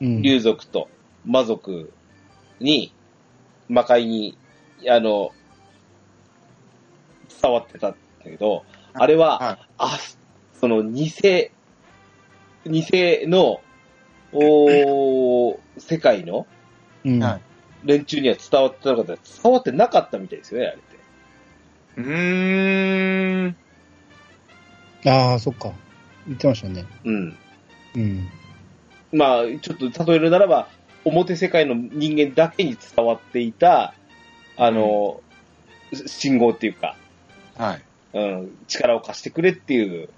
[0.00, 0.22] うん。
[0.22, 0.88] 竜族と
[1.24, 1.92] 魔族
[2.60, 2.92] に、
[3.68, 4.38] 魔界に、
[4.88, 5.30] あの、
[7.40, 9.58] 伝わってたんだけど、あれは、はい。
[9.78, 9.98] あ、
[10.60, 11.10] その、偽、
[12.66, 12.84] 偽
[13.26, 13.60] の、
[14.32, 16.46] おー 世界の
[17.84, 19.16] 連中には伝わってなかった。
[19.42, 20.98] 伝わってなかったみたいですよね、あれって。
[21.96, 23.56] うーん。
[25.06, 25.72] ああ、そっか。
[26.26, 26.84] 言ってましたね。
[27.04, 27.36] うん。
[27.94, 28.28] うん。
[29.12, 30.68] まあ、ちょっと例えるならば、
[31.04, 33.94] 表世界の人間だけに伝わっていた、
[34.56, 35.20] あの、
[36.06, 36.96] 信号っていうか、
[37.58, 37.82] はい。
[38.14, 40.08] うん、力を貸してくれっていう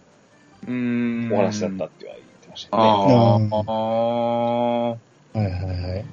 [0.66, 1.33] うーん。
[1.33, 3.50] お話だったって言ってましたよね。
[3.53, 3.72] ああ。
[3.72, 4.96] あは
[5.35, 6.05] いはいはい。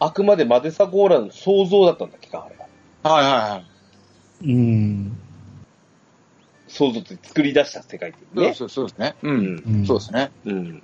[0.00, 2.66] あくまでマデサゴーラの想像だったんだっけか、あれは。
[3.04, 3.12] あ。
[3.12, 4.52] はいはいはい。
[4.52, 5.16] うん。
[6.66, 8.54] 想像って作り出した世界っていうね。
[8.54, 9.14] そうそうですね。
[9.22, 9.28] う。
[9.28, 9.62] うんん。
[9.66, 10.30] うんそうですね。
[10.44, 10.82] うん。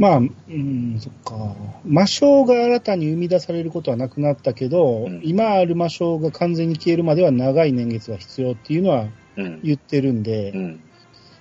[0.00, 1.54] まあ、うん、そっか。
[1.84, 9.60] 魔性が新たに生み出されることはなくなったけど、うん今ある魔性が完全に消えるまでは長い年月が必要っていうのはうん。
[9.62, 10.80] 言ってるんで、うん。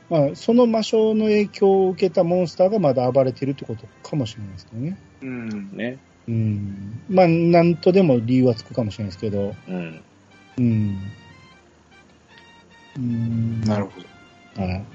[0.09, 4.97] まあ、その魔性の影響を受けたモンスターがまだ暴れてるってことかもしれないですけどね。
[5.21, 5.77] うん。
[5.77, 5.97] ね。
[6.27, 7.01] うん。
[7.09, 10.01] まあ、なんとでも理由はつくかもしれないですけど、うん。
[10.57, 10.97] うん。
[12.97, 13.61] うん。
[13.61, 14.01] なるほ
[14.57, 14.61] ど。
[14.61, 14.85] はい。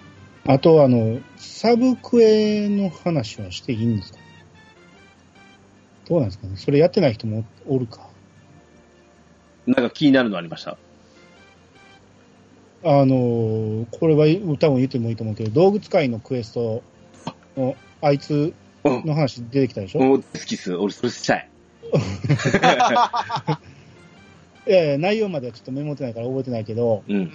[0.47, 4.19] あと、あの、サブクエの話はしていいんですか？
[6.07, 6.57] どうなんですかね？
[6.57, 8.09] それやってない人もおるか？
[9.67, 10.77] なんか気になるのありました？
[12.87, 14.27] あの、これは
[14.59, 16.83] 多分言ってもいいと思うけど、動物界のクエスト
[17.57, 18.53] の、あいつ
[18.85, 19.03] うん。
[19.07, 20.75] の話出てきたでしょ、もう好きっす。
[20.75, 21.49] 俺それしたい。
[24.67, 27.13] いやいや、内容まではちょっとメモってないから覚えてないけど、う。
[27.13, 27.33] うんん。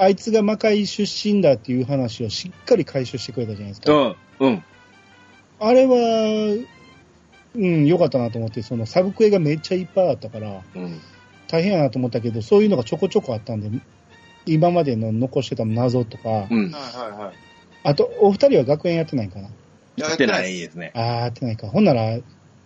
[0.00, 3.92] あいつが魔界出身だっていう話をしっかり回収してくれたじゃないですか。
[3.92, 4.16] うん。
[4.40, 4.64] うん。
[5.60, 6.66] あれは、
[7.54, 11.00] うん、良かったなと思って、そのサブクエがめっちゃいっぱいあったから、うん。
[11.48, 13.70] 大変やなと思ったけど、そういうのがちょこちょこあったんで、
[14.46, 16.70] 今までの残してた謎とか、うん。
[16.70, 17.34] はいはいはい。
[17.82, 19.50] あと、お二人は学園やってないかな？
[19.96, 20.92] やってないですね。
[20.94, 21.68] あー、やってないか。
[21.68, 22.18] ほんなら、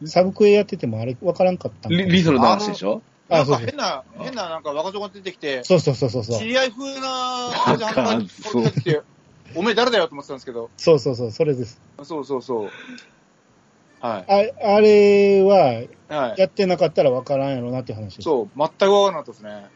[0.05, 3.03] サブクエやっててもあれ分からんかったリリソルの話でしょ？
[3.29, 6.47] なあ、そうそうんか変な、変ななんか若女が出てきて、そうそうそうそうそう知。
[6.47, 9.03] り合い風な感じで話しそうかけてきて、
[9.57, 11.81] おめえ誰だよと思ってたんですけど、そうそうそう、それです。
[12.03, 12.71] そうそうそう。
[14.01, 14.53] はい。
[14.63, 16.41] ああれは、はい。
[16.41, 18.23] やってなかったら分からんやろなっていう話です。
[18.25, 19.67] そう、全くわからなかったですね。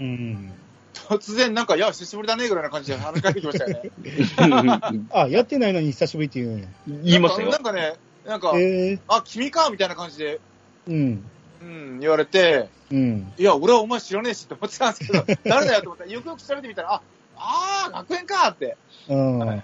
[0.00, 0.52] うん。
[0.92, 3.90] 突然なんか、いや、久しぶりだね、ぐらいな感じで話しかけてきましたよね。
[5.10, 6.66] あ、やってないのに久しぶりって言うんや。
[6.86, 7.62] 言いましたよなん。
[7.62, 10.38] かなんかね、なんか、ええあ、君かみたいな感じで、
[10.86, 11.24] うん。
[11.60, 13.32] うん、言われて、うん。
[13.36, 17.02] いや、俺はお前知らねえしって思ってたんですけど、 誰だよと思ったら、よくよく調べてみたら、あ、
[17.36, 18.76] あー、学園かって。
[19.08, 19.38] うん。
[19.38, 19.62] はい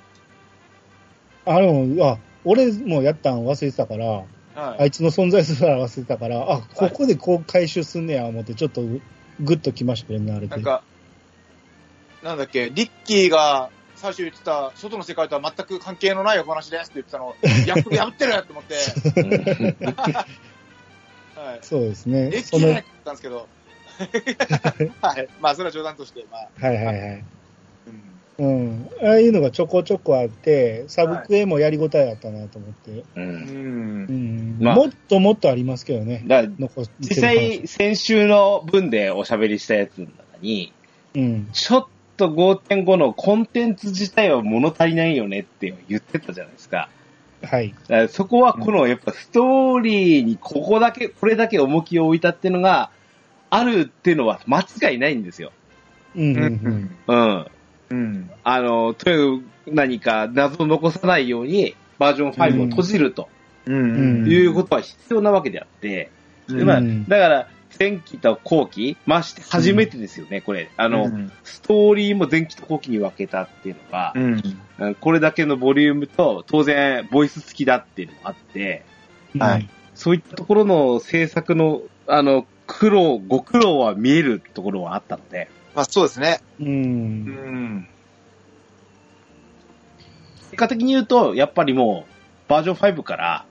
[1.47, 4.27] あの、あ、俺もやったん忘れてたから、はい。
[4.55, 8.83] あいつの存在すら忘れてたから、あ、ここでこう回収すんねや思って、ちょっと
[9.41, 10.49] グッときましたけどね、あれで。
[10.49, 10.83] なんか、
[12.23, 17.35] なんだっけ、リッキーが最初言ってた、外の世界とは全く関係のないお話ですって言ってたのを、
[17.67, 18.75] やっと破ってると思って、
[21.45, 21.59] はい。
[21.63, 22.31] そうですね。
[22.33, 23.49] え、その、は綺麗って言ったんですけど、
[25.03, 25.29] はい。
[25.41, 27.25] まあ、それは冗談として、まあ、いはいはい。
[28.39, 28.47] うん。
[28.47, 28.91] うん。
[29.03, 32.91] ああいうのがちょこちょこあって、サブクエもやりごたえあったなと思って。
[32.91, 33.05] う。
[33.17, 34.07] うんん。
[34.09, 34.57] うん。
[34.59, 36.25] まあもっともっとありますけどね。
[36.27, 40.73] だから残って実際、先週の分でおしゃべりしたやつの中に、
[41.15, 41.49] うん。
[41.53, 46.89] ちょっと5.5のコンテンツ自体は物足りないよねって言ってたじゃないですか。
[47.47, 47.75] はい。
[48.09, 52.91] そこはこのやっぱストーリーにここだけ、これだけ重きを置いたっていうのが
[53.51, 55.53] あるっていうのは間違いないんですよ。
[56.17, 56.37] うん。
[56.37, 56.91] ううんん。
[57.07, 57.47] うん。
[57.91, 58.31] うん。
[58.43, 63.29] あの、とにかく何か謎を残さないようにバージョン5を閉じると
[63.67, 64.27] うん。
[64.27, 66.11] いうことは必要なわけであって、
[66.49, 70.71] うんでまあうんだから前期と後期、まして初めてですよね、これ。
[70.77, 74.43] あの、うんストーリーも前期と後期に分けたっていうのが、うん。
[74.79, 78.85] うんこれだけのボリュームと、当然、ボイス付きだっていうのもあって、
[79.39, 79.69] はい。
[79.95, 86.41] そういったところの制作の、あの、苦労、ご苦労は見えるところはあったので、まあ、そうですね。
[86.61, 86.65] う。
[86.65, 87.89] うんん。
[90.51, 93.47] 結果的に言うと、やっぱりもう、バージョン5から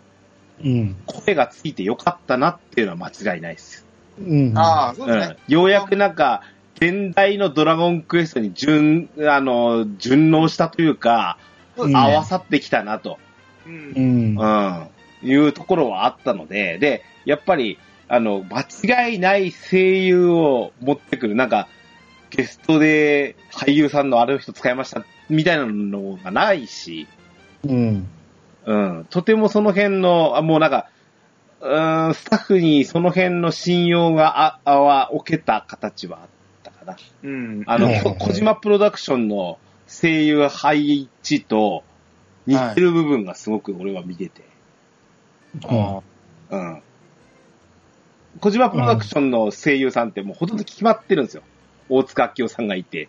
[0.63, 0.95] うん。
[1.05, 3.82] 声がついてよかったなっていうのは間違いないです。
[4.19, 4.57] うん。
[4.57, 5.37] ああ、そううんですね。
[5.47, 6.41] ようやくなんか、
[6.75, 11.37] 現代のドラゴンクエストに順、あの、順応したというか、
[11.75, 13.19] そううん合わさってきたなと、
[13.65, 13.69] う。
[13.69, 14.37] うんん。
[14.37, 14.87] うん、
[15.23, 21.67] いうところはあったので、で、やっぱり、あの、間違いない声優を持ってくる、なんか、
[22.29, 27.07] ゲストで俳優さんのあれの人使いました、みたいなのがないし、
[27.63, 28.07] うん。
[28.65, 30.87] うん、とてもその辺の、あもうなんか、
[31.63, 36.27] うーん、スタッフにその辺の信用があ、あは置けた形はあっ
[36.61, 36.97] たかな。
[37.23, 37.63] うん。
[37.65, 41.83] あの、はいはいはいこ小島プロダクションの声優配置と
[42.45, 44.43] 似てる部分がすごく俺は見てて。
[45.69, 45.97] うん
[46.49, 46.81] うん。
[48.41, 51.43] 小島プロダクションの声優さんってもうほとんど決まってるんですよ。
[51.87, 53.07] 大塚明夫さんがいて、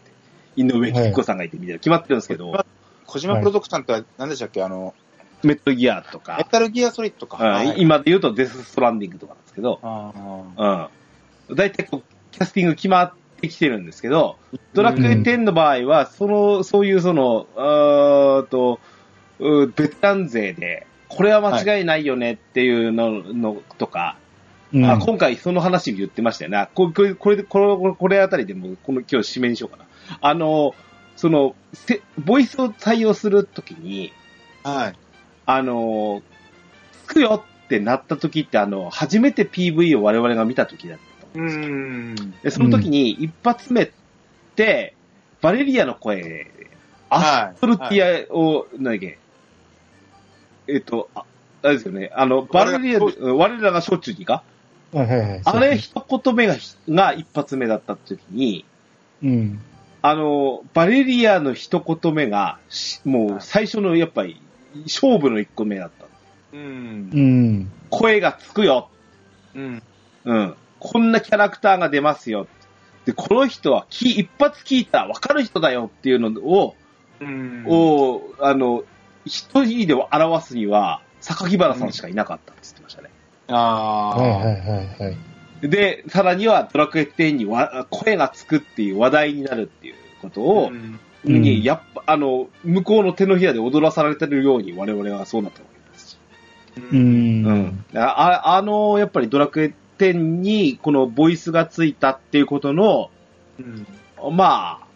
[0.54, 2.66] 井上貴子さんがいてみたいな決まってるんですけど、はい
[3.06, 4.62] 小島プロダクションって何でしたっけ？
[4.62, 4.94] あの、
[5.46, 7.38] メットギアとメか、タルギアソリッドか。
[7.40, 10.90] うんはい今で言うとデスストランディングとかなんですけど、あ
[11.48, 11.56] うん。
[11.56, 12.02] 大体こう、
[12.32, 14.36] キャスティング決まってきてるんですけど、
[14.72, 18.80] ドラクエ10の場合は、その、そういうその、うーんと、
[19.40, 24.16] うベテラン勢で、これは間違いないよねっていうの,、のとか、
[24.72, 26.68] うんあ、今回その話言ってましたよね。
[26.74, 29.86] ここれ、これで、これ、これあたりでも、この今日締めにしようかな。
[30.20, 30.74] あの、
[31.16, 34.94] その、せボイスを採用するときに、ーはい。
[35.46, 36.22] あの、
[37.06, 40.98] つくよってなった時って、あの、初めて PV を我々が見た時だっ
[41.32, 41.64] たんですよ。
[41.66, 42.14] うん。
[42.42, 43.90] で、その時に一発目っ
[44.56, 44.94] て、
[45.40, 46.50] バレリアの声、
[47.10, 49.18] アストルティアを、なんだっけ、
[50.66, 51.24] えっと、あ
[51.62, 54.42] あれですよね、あの、バレリア、我らがしょっちゅうにか？
[54.92, 55.40] はいはいはい。
[55.44, 58.64] あれ一言目がひ、が一発目だった時に、
[59.22, 59.60] うん。
[60.02, 64.40] あの、バレリアの一言目が、しもう最初のやっぱり、
[64.82, 66.06] 勝負の一個目だった。
[66.52, 67.20] うんう。
[67.20, 67.72] ん。
[67.90, 68.88] 声がつくよ。
[69.54, 69.82] うん。
[70.24, 70.54] うん。
[70.78, 72.46] こんなキャラクターが出ますよ。
[73.04, 76.74] で、この人はき、一発聞いたらわかる人だよっていうのを、
[77.20, 77.64] うん。
[77.66, 78.84] を、あの、
[79.24, 83.10] 一人で表すには、榊原さんしかいなかったって言ってましたね。
[83.48, 84.16] ああ。
[84.16, 85.68] はいはいはいはい。
[85.68, 96.18] で、さらにはドラクエ10にわ声がつくっていう話題になるっていうことを、うんうんに、やっぱ、あの、向こうの手のひらで踊らされてるように我々はそうなったわけですし。
[96.76, 96.96] う。
[96.96, 97.84] うんん。
[97.94, 103.10] ああの、やっぱりドラクエ10にこのボイスがついたっていうことの、
[103.58, 103.62] う
[104.30, 104.36] ん。
[104.36, 104.86] まあ、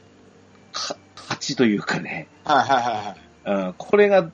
[0.73, 2.91] か勝ちというかね、はいはいは
[3.47, 3.67] いはい。
[3.67, 4.31] うん、これが、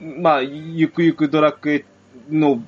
[0.00, 1.84] まあ、ゆくゆくドラクエ
[2.30, 2.62] の、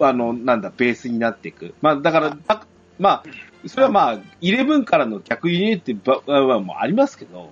[0.00, 1.74] あの、なんだ、ベースになっていく。
[1.80, 2.66] まあ、だから、だ
[2.98, 3.24] まあ、
[3.66, 7.50] それはまあ、11からの逆輸入ってば、ばもありますけど、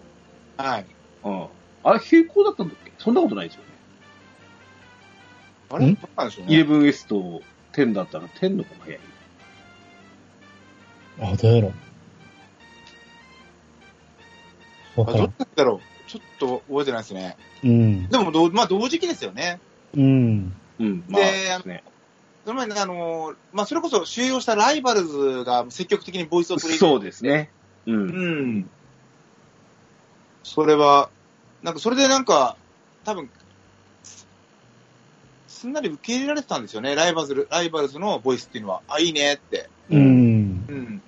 [0.63, 0.87] はい。
[1.25, 1.47] うん。
[1.83, 2.93] あれ、並行だったんだっけ？
[2.99, 3.69] そんなことないですよね。
[5.71, 5.87] あれ？
[5.87, 5.95] ん？
[5.95, 6.57] どうなんでしょうね。
[6.63, 9.01] 11S と10だったら10の方が早い。
[11.21, 11.73] あ、どうやろ
[14.97, 15.01] う。
[15.01, 15.29] わあどっからん。
[15.29, 17.37] ちだろうちょっと覚えてないですね。
[17.65, 18.09] うん。
[18.09, 19.59] でもどう、まあ同時期ですよね。
[19.95, 20.55] うん。
[20.79, 21.05] うん。
[21.09, 21.83] まあ、でですね。
[22.45, 27.53] その前にね、あのーまあそれこそ収容したライバルズが積極的にボイスを取り入れてそうですね。
[27.87, 27.93] う。
[27.93, 28.71] うんん。
[30.43, 31.11] それは、
[31.63, 32.57] なんかそれでなんか、
[33.05, 33.31] 多分、
[35.49, 36.95] すんなり受け入れられてたんですよね。
[36.95, 39.69] ライバルズ、ライバルズのボイスっていうのは、あ、いいねって。
[39.91, 39.99] うん。
[39.99, 40.03] う
[40.73, 41.03] ん。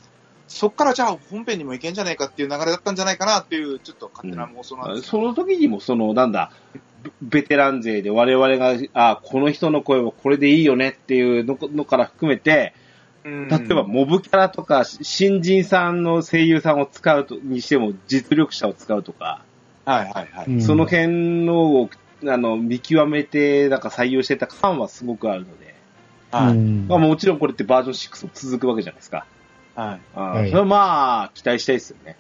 [0.47, 6.53] そっからじゃあ本編にもいけんじゃないかっていう流れだったんじゃないかなっていう、ちょっと勝手な妄想なんですけその時にも、その、なんだ、
[7.03, 12.75] ベベテラン勢で我々が、あこの人の声はこれでいいよねっていうののから含めて、
[13.25, 19.43] 例えばモブキャラとか、新人さんの声優さんを使うとにしても、実力者を使うとか、
[19.87, 20.47] はいはいはい。
[20.47, 21.91] うんその辺のを
[22.27, 25.75] あの見極めて、なんか採用してた感はすごくあるので、
[26.31, 26.53] はい。
[26.53, 29.27] うんまあ、もちろんこれってバージョン6も続くわけじゃないですか。
[29.75, 30.01] はい。
[30.15, 32.17] あそれはまあ、期待したいですよね。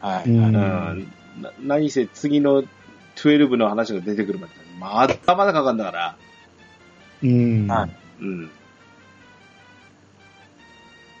[0.00, 0.30] はい。
[0.30, 1.12] うんうん
[1.42, 2.64] な何せ次の
[3.16, 6.16] 12の話が出てくるまで、まだまだかかるんだから、
[7.22, 7.66] うん。
[7.68, 8.50] はいうん。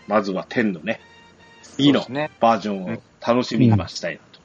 [0.08, 1.00] まずは10のね、
[1.62, 2.00] 次の
[2.40, 4.40] バージョンを楽しみに待ちたいなと。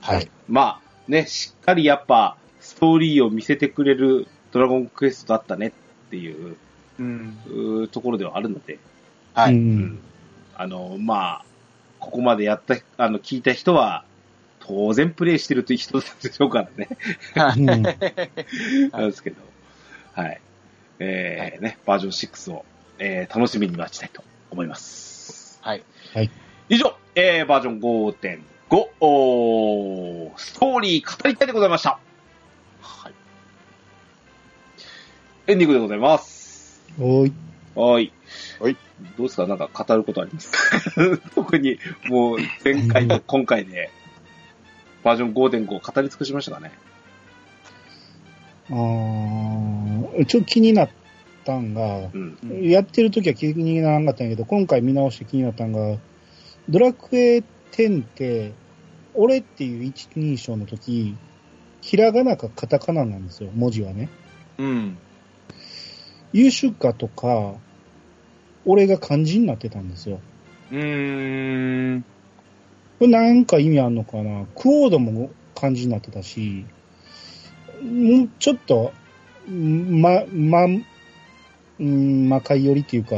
[0.00, 0.30] はい。
[0.48, 5.72] まあ、ね、しっかりやっぱ、ストーリーを見せてくれるドラゴンクエストだったねっ
[6.10, 6.56] ていう
[6.98, 7.88] うん。
[7.90, 8.78] ところではあるので、
[9.34, 9.54] はい。
[9.54, 9.56] う。
[9.56, 9.98] うんん
[10.56, 11.44] あの、まあ、
[11.98, 14.04] ここまでやった、あの、聞いた人は、
[14.60, 16.88] 当然プレイしてるという人でしょうからね。
[17.58, 19.36] うん なんですけど、
[20.12, 20.40] はい。
[21.00, 22.64] えー、ね、バージョン6を、
[22.98, 24.22] えー、楽しみに待ちたいと
[24.54, 25.58] 思います。
[25.62, 25.82] はい。
[26.68, 31.98] 以上、えー、バージョン5.5、おーストーリー語りたいでございました。
[32.80, 33.12] はい。
[35.48, 36.82] エンディングでございます。
[36.98, 37.32] おい。
[37.74, 38.12] はい。
[38.60, 38.76] はい。
[39.18, 39.46] どうですか？
[39.46, 40.58] なんか語ることありますか？
[41.34, 43.90] 特に、もう、前回と今回で、
[45.02, 46.72] バージョン5.5語り尽くしましたかね？
[48.70, 50.88] あーちょっと気になっ
[51.44, 52.38] たんが、うん。
[52.62, 55.98] やってる時は気にならなかったんやけど、今回見直して気になったんが、
[56.68, 57.42] ドラクエ
[57.72, 58.52] 10って、
[59.14, 61.16] 俺っていう一人称の時、
[61.80, 64.08] ひらがなかカタカナなんですよ、文字はね。
[64.58, 64.98] うん。
[66.32, 67.54] 優秀化とか、
[68.64, 70.20] 俺が漢字になってたんですよ。
[70.72, 72.04] うーん。
[72.98, 74.46] これなんか意味あんのかな？
[74.54, 76.64] クオードも漢字になってたし、
[77.84, 78.92] んちょっと、
[79.50, 80.22] んま、
[81.78, 83.16] ま、ん魔界寄りっていうか、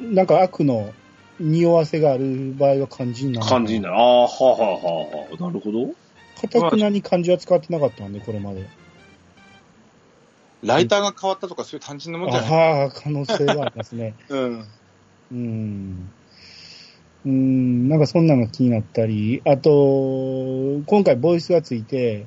[0.00, 0.92] なんか悪の
[1.40, 3.46] 匂わせがある場合は漢字になる。
[3.46, 3.94] 感じになる。
[3.94, 5.42] ああ、はあ、はあ、はあ。
[5.44, 5.88] なるほど。
[6.40, 8.66] かたくなに漢字は使ってなかったんで、これまで。
[10.62, 12.50] ライターが変わったとかそういう単純なもんじゃない？
[12.50, 14.14] ああ、可能性がありますね。
[14.28, 14.64] うん。
[15.32, 16.10] うん。
[17.24, 22.26] うん、なんかそんなのが気になったり、あと、今回ボイスがついて、はい。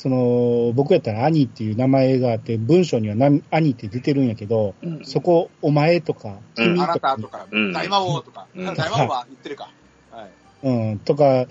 [0.00, 9.70] その、僕やったら兄っていう名前があって、文章にはな兄って出てるんやけど、うんそこ、お前とか、うんあな君とか、たとか、うん大魔王とか、うん大魔王は言ってるか。
[10.10, 10.30] はい。
[10.62, 11.48] うん、とか、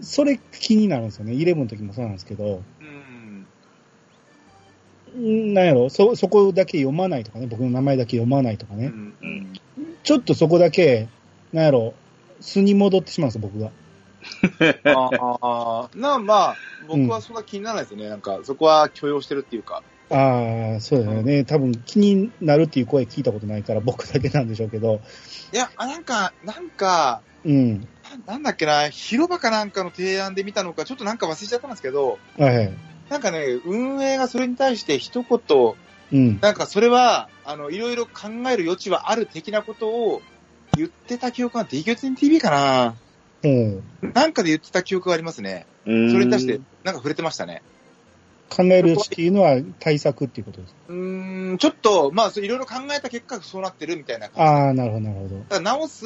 [0.00, 1.34] それ気になるんですよね。
[1.34, 2.62] イレブンの時もそうなんですけど、
[5.14, 5.52] うん。
[5.52, 9.52] んなんやろ、そ、そこだけ読まないとかね、僕の名前だけ読まないとかね、うんうん。
[10.02, 11.06] ちょっとそこだけ、
[11.52, 11.94] なんやろ、
[12.40, 13.70] 素に戻ってしまうんですよ、僕が。
[14.84, 16.56] ああ、なあまあ、
[16.88, 18.08] 僕はそんな気にならないですよね。
[18.08, 19.82] なんか、そこは許容してるっていうか。
[20.10, 21.44] ああ、そうだよね。
[21.44, 25.00] 多分気になるっていう声聞いたことないから僕だけなんでしょうけど。
[25.52, 27.80] いや、あなんか、なんか、うん。
[28.26, 32.72] ななんだっけな、広場かなんかの提案で見たのか、ちょっとなんか忘れちゃったんですけど、はいはい。
[33.08, 35.74] なんかね、運営がそれに対して一言、
[36.12, 36.38] うん。
[36.40, 40.20] なんかそれは、あの、いろいろ考える余地はある的なことを
[40.76, 42.96] 言ってた記憶が、DQ10TV かな
[43.44, 43.82] うん。
[44.14, 45.66] なんかで言ってた記憶がありますね。
[45.84, 47.62] そそれに対して、なんか触れてましたね。
[48.50, 50.74] 考える余地っていうのは対策っていうことです。
[50.88, 54.40] うーん、ちょっと、まあ、いろいろ考えた結果、そうなってるみたいな感じ。
[54.42, 55.36] ああ、なるほど、なるほど。
[55.36, 56.04] だから直す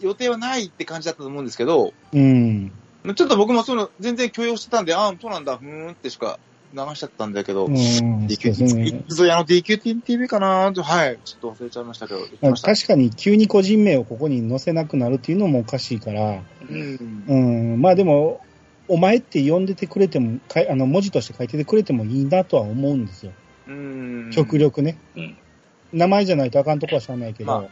[0.00, 2.72] 予定はないって感じだったと思うんですけど、うん。
[3.14, 6.38] ちょっと僕もその、全然許容してたんで、ああ、そうなんだ、ふーんってしか
[6.72, 7.74] 流しちゃったんだけど、うん。
[7.74, 12.20] DQ、そうあの DQ10TV かなと、はい、ちょっと忘れちゃいましたけど。
[12.54, 17.24] 確かに急に個人名をここに載せなくなるっていうのもおかしいから、うん。
[17.26, 17.36] う
[17.76, 17.80] ん。
[17.80, 18.40] まあでも、
[18.88, 23.32] お前って呼んでてくれても、かいあの文字として書いててくれてもいいなとは思うんですよ。
[23.66, 24.30] うん。
[24.32, 24.98] 極力ね。
[25.16, 25.36] うん
[25.92, 27.62] 名前じゃないとあかんとこは知らないけど。
[27.62, 27.68] ま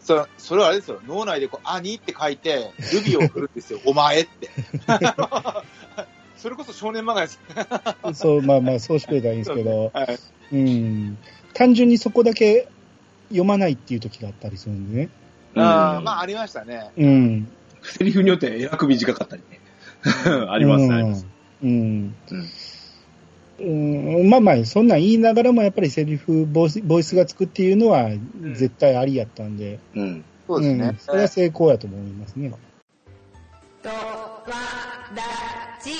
[0.00, 4.48] そそれはあれですよ、脳内でこう、兄って書いて、ルビを振るんですよ、 お前って。
[6.38, 7.40] それこそ少年漫画です。
[8.14, 10.18] そう、まあまあ、そうしてくれたらいいんですけど、はい。
[10.52, 11.18] うん。
[11.52, 12.68] 単純にそこだけ
[13.28, 15.08] 読まないっていう時があったりするんでね。
[15.56, 16.90] ああ、うんまあ、ありましたね。
[16.96, 17.48] うん。
[17.82, 19.60] セリフによってはえらく短かったりね。
[20.48, 21.26] ありますね、あります。
[21.62, 22.14] うん。
[23.58, 23.64] う
[24.24, 24.30] ん。
[24.30, 28.10] まあまあ、そんなん言いながらも、やっぱりセリフボイス、ボイスがつくっていうのは
[28.52, 30.24] 絶対ありやったんで、うん。
[30.46, 30.96] そうですねん。
[30.98, 32.52] それは成功やと思いますね。
[33.82, 33.94] とわ
[35.14, 35.22] ら
[35.82, 35.92] じ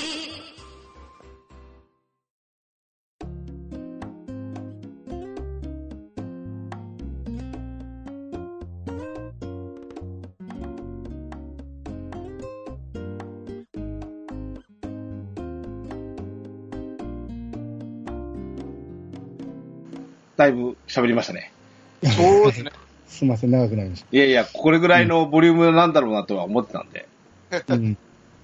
[20.39, 21.51] だいぶ喋りましたね。
[22.15, 22.71] そうですね。
[23.07, 27.07] すいません、長くなりましいやいや、これぐらいのボリュームなんだろうなとは思ってたんで。
[27.49, 27.75] た。
[27.75, 27.97] うん。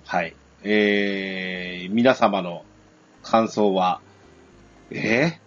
[0.06, 0.36] はい。
[0.64, 2.64] えー、皆様の
[3.22, 4.02] 感想は、
[4.92, 5.40] え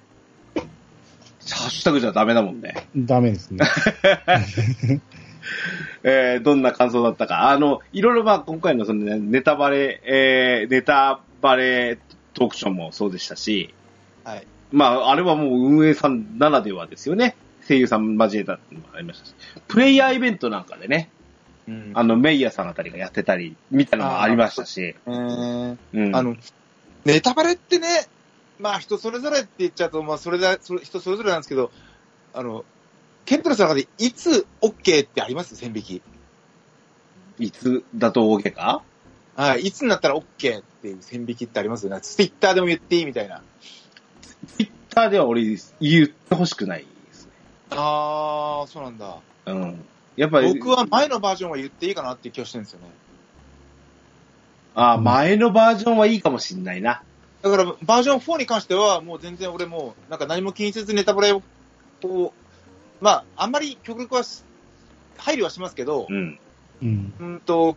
[0.55, 2.89] ー、ハッシュタグじゃダメだもんね。
[2.97, 3.65] ダメですね。
[6.05, 7.51] えー、どんな感想だったか。
[7.51, 11.99] あの、いろいろまあ今回のその、ね、ネタバレ、えー、ネタバレ
[12.35, 13.75] トークションもそうでしたし、
[14.25, 14.47] はい。
[14.71, 17.35] まあ、あれはもう運営さんならではですよね。
[17.67, 19.35] 声優さん交えたのもありましたし。
[19.67, 21.11] プレイヤーイベントなんかでね、
[21.69, 26.17] うんあの、メイヤーさんあたりがやってたり、みたいなのもありましたし、えーうん。
[26.17, 26.35] あの、
[27.05, 28.07] ネタバレってね、
[28.59, 31.71] まあ人それぞれって言っちゃうと、まあそれだ、それ人それぞれなんですけど、
[32.33, 32.65] あの、
[33.27, 35.55] ケントロスの中でいつ OK ってあります？
[35.57, 36.03] 線引き。
[37.39, 38.83] いつだと OK か？
[39.37, 39.61] はい。
[39.67, 40.23] いつになったら OK
[40.61, 41.87] っていう線引きってあります？
[41.87, 42.01] よね。
[42.01, 43.43] ツイッターでも言っていいみたいな。
[44.57, 45.45] ツイッターでは俺
[45.81, 47.33] 言ってほしくないですね。
[47.71, 49.19] あー、そうなんだ。
[49.45, 49.85] うん。
[50.19, 52.87] やっぱり、僕は前のバージョンは言っていいかなっていう気がしてるんですよね。
[54.75, 57.03] あ前のバージョンはいいかもしんないな。
[57.43, 61.43] だからバージョン4に関してはもう全然俺もうなんか何も気にせずネタバレを
[62.03, 64.43] こうまあ、あんまり極力はし
[65.17, 66.39] 配慮はしますけどう、ん。
[66.83, 67.13] うん。
[67.19, 67.77] うんと、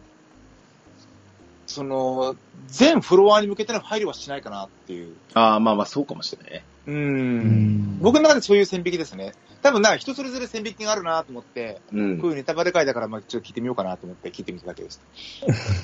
[1.67, 2.35] その、
[2.67, 5.15] 全フロアに向けての配慮はしないかなっていう。
[5.33, 6.63] ああ、まあまあ、そうかもしれないね。
[6.87, 6.91] う。
[6.91, 7.99] うんん。
[7.99, 9.33] 僕の中でそういう線引きですね。
[9.61, 15.01] 多分な人それぞれ線引きがあるなと思って、うんこういうネタバレ会だから、まあちょっと聞いてみようかなと思って聞いてみただけです。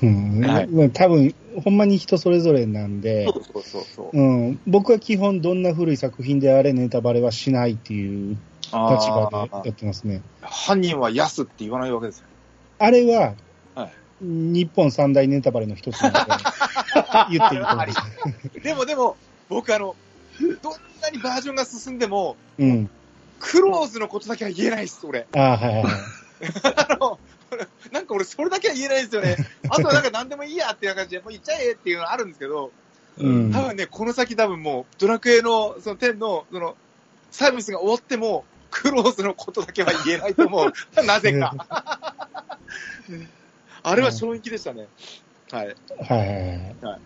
[0.01, 4.17] うん多分、ほんまに人それぞれなんでそ、うそうそうそう。
[4.17, 4.21] う
[4.51, 8.37] ん、僕は基本どんな古い作品であれネタバレはしないっていう
[8.71, 10.21] 立場でやってますね。
[10.41, 12.25] 犯人はヤスって言わないわけですよ。
[12.79, 13.35] あれは、
[13.75, 16.19] はい日本三大ネタバレの一つなので、
[17.37, 18.59] 言っていいと思います。
[18.63, 19.15] でもでも、
[19.47, 19.95] 僕あの、
[20.61, 22.89] どんなにバージョンが進んでも、うん。
[23.39, 25.27] クローズのことだけは言えないっす、俺。
[25.35, 25.93] ああ、はいはいはい。
[26.89, 27.19] あの、
[27.91, 29.37] なんか俺それだけは言えないんですよね。
[29.69, 32.71] あとはなんか何でもいいやっていう感じで、もう言っちゃえっていうのはあるんですけど、
[33.19, 36.75] うん多分ね、この先多分もう、ドラクエの、その10の、その、
[37.31, 41.03] サービスが終わっても、クローズのことだけは言えないと思う。
[41.03, 41.53] なぜか。
[43.81, 44.87] あれは衝撃でしたね。
[45.51, 45.67] はい。
[45.67, 45.75] はい
[46.09, 46.99] はいはい。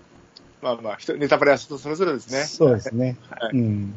[0.62, 2.44] まあまあ、人ネタバレは人それぞれですね。
[2.44, 3.18] そうですね。
[3.30, 3.94] はいうん。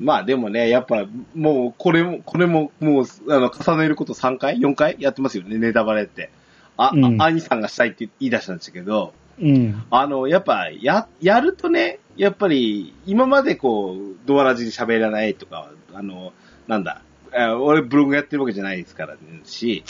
[0.00, 4.96] まあでもね、やっぱ、もう、これも、これも、もう、あの、重ねること3回 ?4 回？
[4.98, 6.30] やってますよね、ネタバレって。
[6.76, 9.82] あ、うんあ兄さんがしたいって言い出したんですけど、うん。
[9.90, 16.32] あの、やっぱ、や、やるとね、やっぱり、今までこう、ドアラジで喋らないとか、あの、
[16.66, 17.02] なんだ、
[17.32, 19.84] あ俺ブログやってるわけじゃないですからね、し、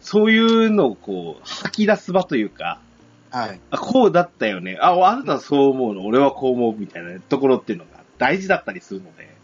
[0.00, 2.80] そういうのをこう、吐き出す場というか、
[3.34, 3.60] はい。
[3.72, 4.78] あ、こうだったよね。
[4.80, 9.34] あ、あなたはそう思うの、俺はこう思うみたいなところっていうのが大事だったりするので、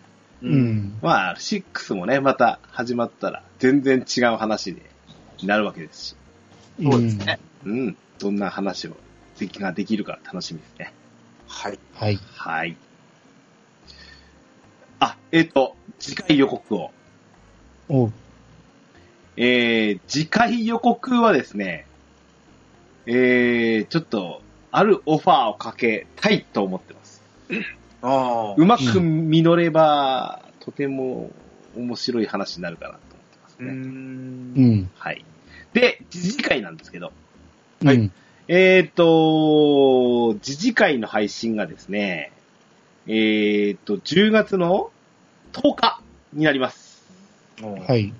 [0.42, 0.98] うん。
[1.02, 4.82] まあ、6もね、また始まったら全然違う話で
[5.42, 6.16] なるわけですし、
[6.80, 7.40] そうですね。
[7.64, 8.96] うん、どんな話を、
[9.40, 10.92] できができるか楽しみですね。
[11.48, 11.78] はい。
[11.94, 12.18] はい。
[12.36, 12.76] はい。
[15.00, 16.92] あ、えっ、と、次回予告を。
[17.88, 18.12] おう。
[19.36, 21.86] えー、次回予告はですね、
[23.12, 24.40] えー、ちょっと、
[24.70, 27.22] あるオファーをかけたいと思ってます。
[28.02, 31.30] あうまく実れば、とても
[31.76, 33.72] 面白い話になるかなと思ってますうね。
[33.72, 34.60] んう。
[34.76, 34.90] ん。
[34.94, 35.24] はい。
[35.72, 37.12] で、次回なんですけど、
[37.84, 38.12] はいうん。
[38.46, 42.30] えっ、と、次回の配信がですね、
[43.08, 44.92] えっ、と、10月の
[45.52, 46.00] 10日
[46.32, 47.02] になります。
[47.60, 48.12] はい。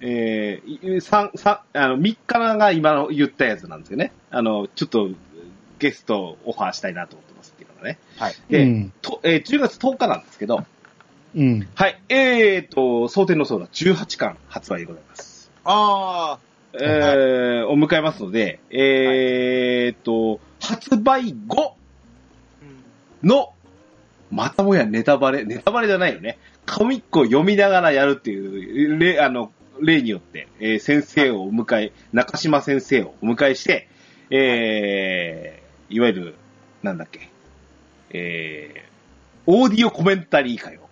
[0.00, 4.12] えー、三三あの、3日が今の言ったやつなんですよね。
[4.30, 5.10] あの、ちょっと
[5.78, 7.98] ゲストをオファーしたいなと思ってますっていうのがね。
[8.18, 8.34] はい。
[8.48, 8.92] で、うん。
[9.02, 10.64] とえー10月10日なんですけど、
[11.34, 11.68] うん。
[11.74, 15.50] はい、えーと、蒼天のソーダ18巻発売でございます。
[15.64, 16.38] あ
[16.74, 23.26] えー、を迎えますので、えーと、発売後あ。
[23.26, 23.52] の、
[24.30, 26.38] またもやネタバレ、ネタバレじゃないよね。
[26.66, 33.88] コミックを読みながらやるっていう、例、あの、例によって、えー先生をお迎え、中島先生をお迎えして、
[34.30, 36.34] えー、いわゆる、
[36.82, 37.30] なんだっけ、
[38.10, 40.84] えー、オーディオコメンタリー会を、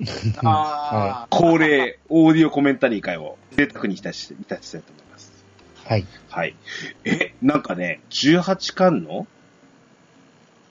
[0.44, 1.28] ああ。
[1.30, 5.44] 恒例オーディオコメンタリー会を贅沢にいたし、いたしたいと思います。
[5.84, 6.06] はい。
[6.28, 6.56] はい。
[7.04, 9.26] え、なんかね、18巻の、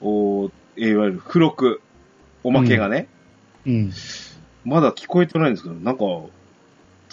[0.00, 1.80] おいわゆる付録、
[2.42, 3.06] おまけがね、
[3.66, 3.92] うん。
[4.64, 6.04] まだ聞こえてないんですけど、なんか、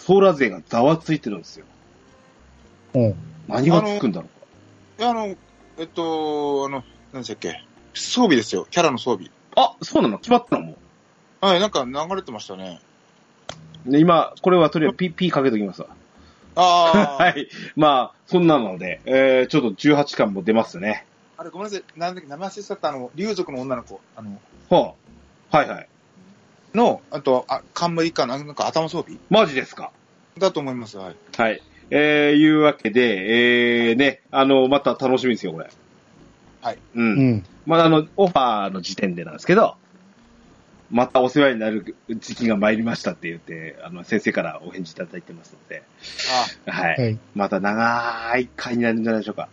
[0.08, 1.66] ソーラー勢がざわついてるんですよ。
[2.94, 3.16] おう。
[3.50, 4.28] 何がつくんだろ
[4.98, 5.36] ういやあの、
[5.78, 7.62] えっと、あの、何でしたっけ？
[7.94, 8.66] 装備ですよ。
[8.72, 9.28] キャラの装備。
[9.28, 9.34] か。
[9.58, 10.18] あ、そうなの？
[10.18, 10.68] 決まったの？
[10.68, 10.78] も
[11.42, 12.80] はい、なんか流れてましたね。
[13.86, 13.92] う。
[13.92, 15.90] で今、これはとりあえず P、P かけときますわ。
[16.56, 17.24] ああ。
[17.26, 17.50] はい。
[17.76, 21.06] まあ、そんなので、えー、ちょっと18巻も出ますね。
[21.36, 21.84] あれ、ごめんなさい。
[22.00, 24.00] なんだっけ、名前忘れちゃった、あの、竜族の女の子。
[24.16, 24.40] あの、
[24.70, 24.94] は
[25.52, 25.90] あ、はいはい。
[26.74, 29.20] の、あと、あ、冠かな、なんか頭装備？
[29.30, 29.92] マジですか？
[30.38, 30.98] だと思います。
[30.98, 31.16] はい。
[31.38, 31.62] はい。
[31.90, 35.70] えー、いうわけで、えー、ね、あの、また楽しみですよ、これ。
[36.62, 36.76] はい。
[36.76, 36.80] う。
[36.96, 37.46] うんん。
[37.66, 39.76] まだあの、オファーの時点でなんですけど、
[40.90, 45.84] またお世話になる時期が参りましたって言って、あの、先生からお返事いただいてますので、
[46.66, 47.02] はい。
[47.02, 47.20] はい。
[47.36, 49.50] また長い回になるんじゃないでしょうか。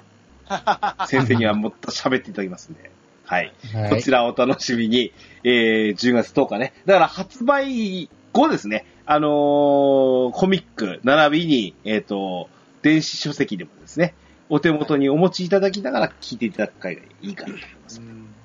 [1.08, 2.90] 先生にはもっと喋っていただきますんで、
[3.24, 3.52] はい。
[3.72, 4.10] はいこち。
[4.10, 5.12] らをお楽しみに、
[5.44, 6.72] えー、10月10日ね。
[6.86, 12.48] だから発売後ですね、あのーコミック、並びに、えっ、と、
[12.82, 14.14] 電子書籍でもですね、
[14.48, 18.00] お手元にお持ちいただきながら聞いていただく回がいいかなと思います。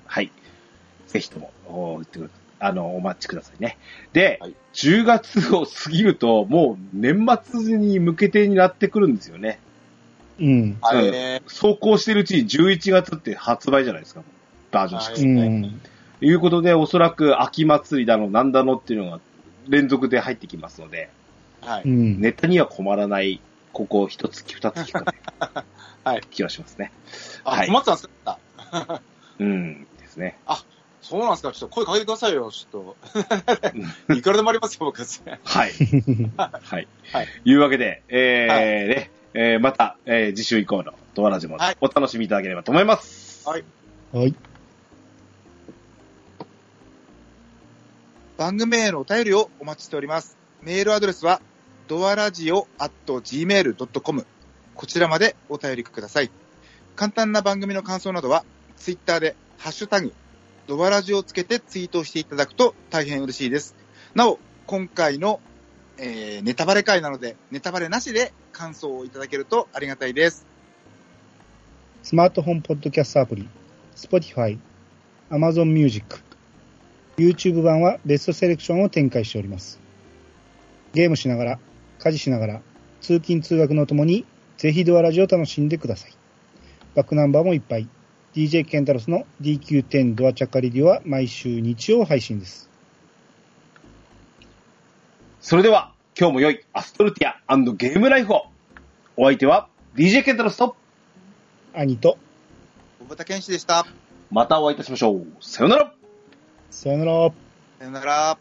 [0.05, 0.31] はい。
[1.07, 2.29] ぜひとも、お言ってくだ
[2.61, 3.77] あの、お待ちくださいね。
[4.13, 9.59] で、はい10月を過ぎると、もう年末に向けてになってくるんですよね。
[10.39, 10.77] うん。
[10.81, 11.41] あれね。
[11.47, 14.21] 走行してるうちに11月って発売じゃないですか。
[14.71, 15.47] バージョン6。
[15.47, 15.81] うん。
[16.19, 19.19] ということで、おそらく秋祭りだの、なんだのっていうのが、
[19.67, 21.09] 連続で入ってきますので、
[21.61, 21.83] はい。
[21.83, 22.19] うん。
[22.19, 23.39] ネタには困らない、
[23.73, 25.05] ここ一月二月かね、
[26.03, 26.21] はい。
[26.29, 26.91] 気がしますね。
[27.43, 29.01] あ、はい困ってたんですか
[29.39, 30.37] うん、ですね。
[31.01, 32.95] そうなんですかちょっと声かけてくださいよ、ちょっ
[34.07, 34.13] と。
[34.13, 35.39] いくらでもありますよ、僕ですね。
[35.43, 35.71] はい。
[36.37, 36.87] はい。
[37.11, 43.47] はいいうわけで、えーはいね、えーまた、えー次週以降のドアラジもはいお楽しみいただければと思います。
[43.47, 43.63] はい
[44.13, 44.35] はい。
[48.39, 50.37] 番組へのお便りをお待ちしております。
[50.61, 51.41] メールアドレスは、
[51.89, 54.25] ドアラジオ at gmail.com。
[54.75, 56.31] こちらまでお便りください。
[56.95, 58.45] 簡単な番組の感想などは、
[58.77, 60.13] ツイッターで、ハッシュタグ、
[60.67, 63.75] ドアラジをつけてツイートしていただくと大変嬉しいです。
[64.15, 65.41] なお、今回の、
[65.97, 70.47] えー、ネタバレ会なので、ネタバレなしで感想をいただけるとありがたいです。
[72.03, 73.49] スマートフォンポッドキャストアプリ、
[73.97, 74.57] Spotify、
[75.29, 76.28] Amazon Music、
[77.19, 79.79] YouTube 版はベストセレクションを展開しております。
[80.93, 81.59] ゲームしながら、
[81.99, 82.61] 家事しながら、
[83.01, 84.25] 通勤通学のともに、
[84.57, 86.13] ぜひドアラジを楽しんでください。
[86.95, 87.87] バックナンバーもいっぱい。
[88.35, 92.69] DJ ケンタロスの DQ10 ドアチャカリディオは毎週日曜配信です。
[95.41, 98.45] それでは、今日も良いアストルティアゲームライフを。
[99.17, 100.75] お相手は DJ ケンタロスと、
[101.73, 102.17] 兄と、
[102.99, 103.85] 小畑健士でした。
[104.31, 105.25] またお会いいたしましょう。
[105.41, 105.98] さよなら
[106.71, 107.31] さよなら。
[107.79, 108.37] さよなら。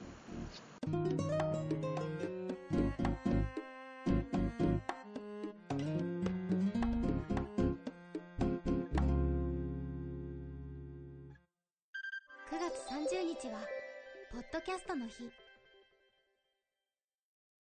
[12.51, 13.61] 9月30日は
[14.31, 15.48] ポッドキャストの日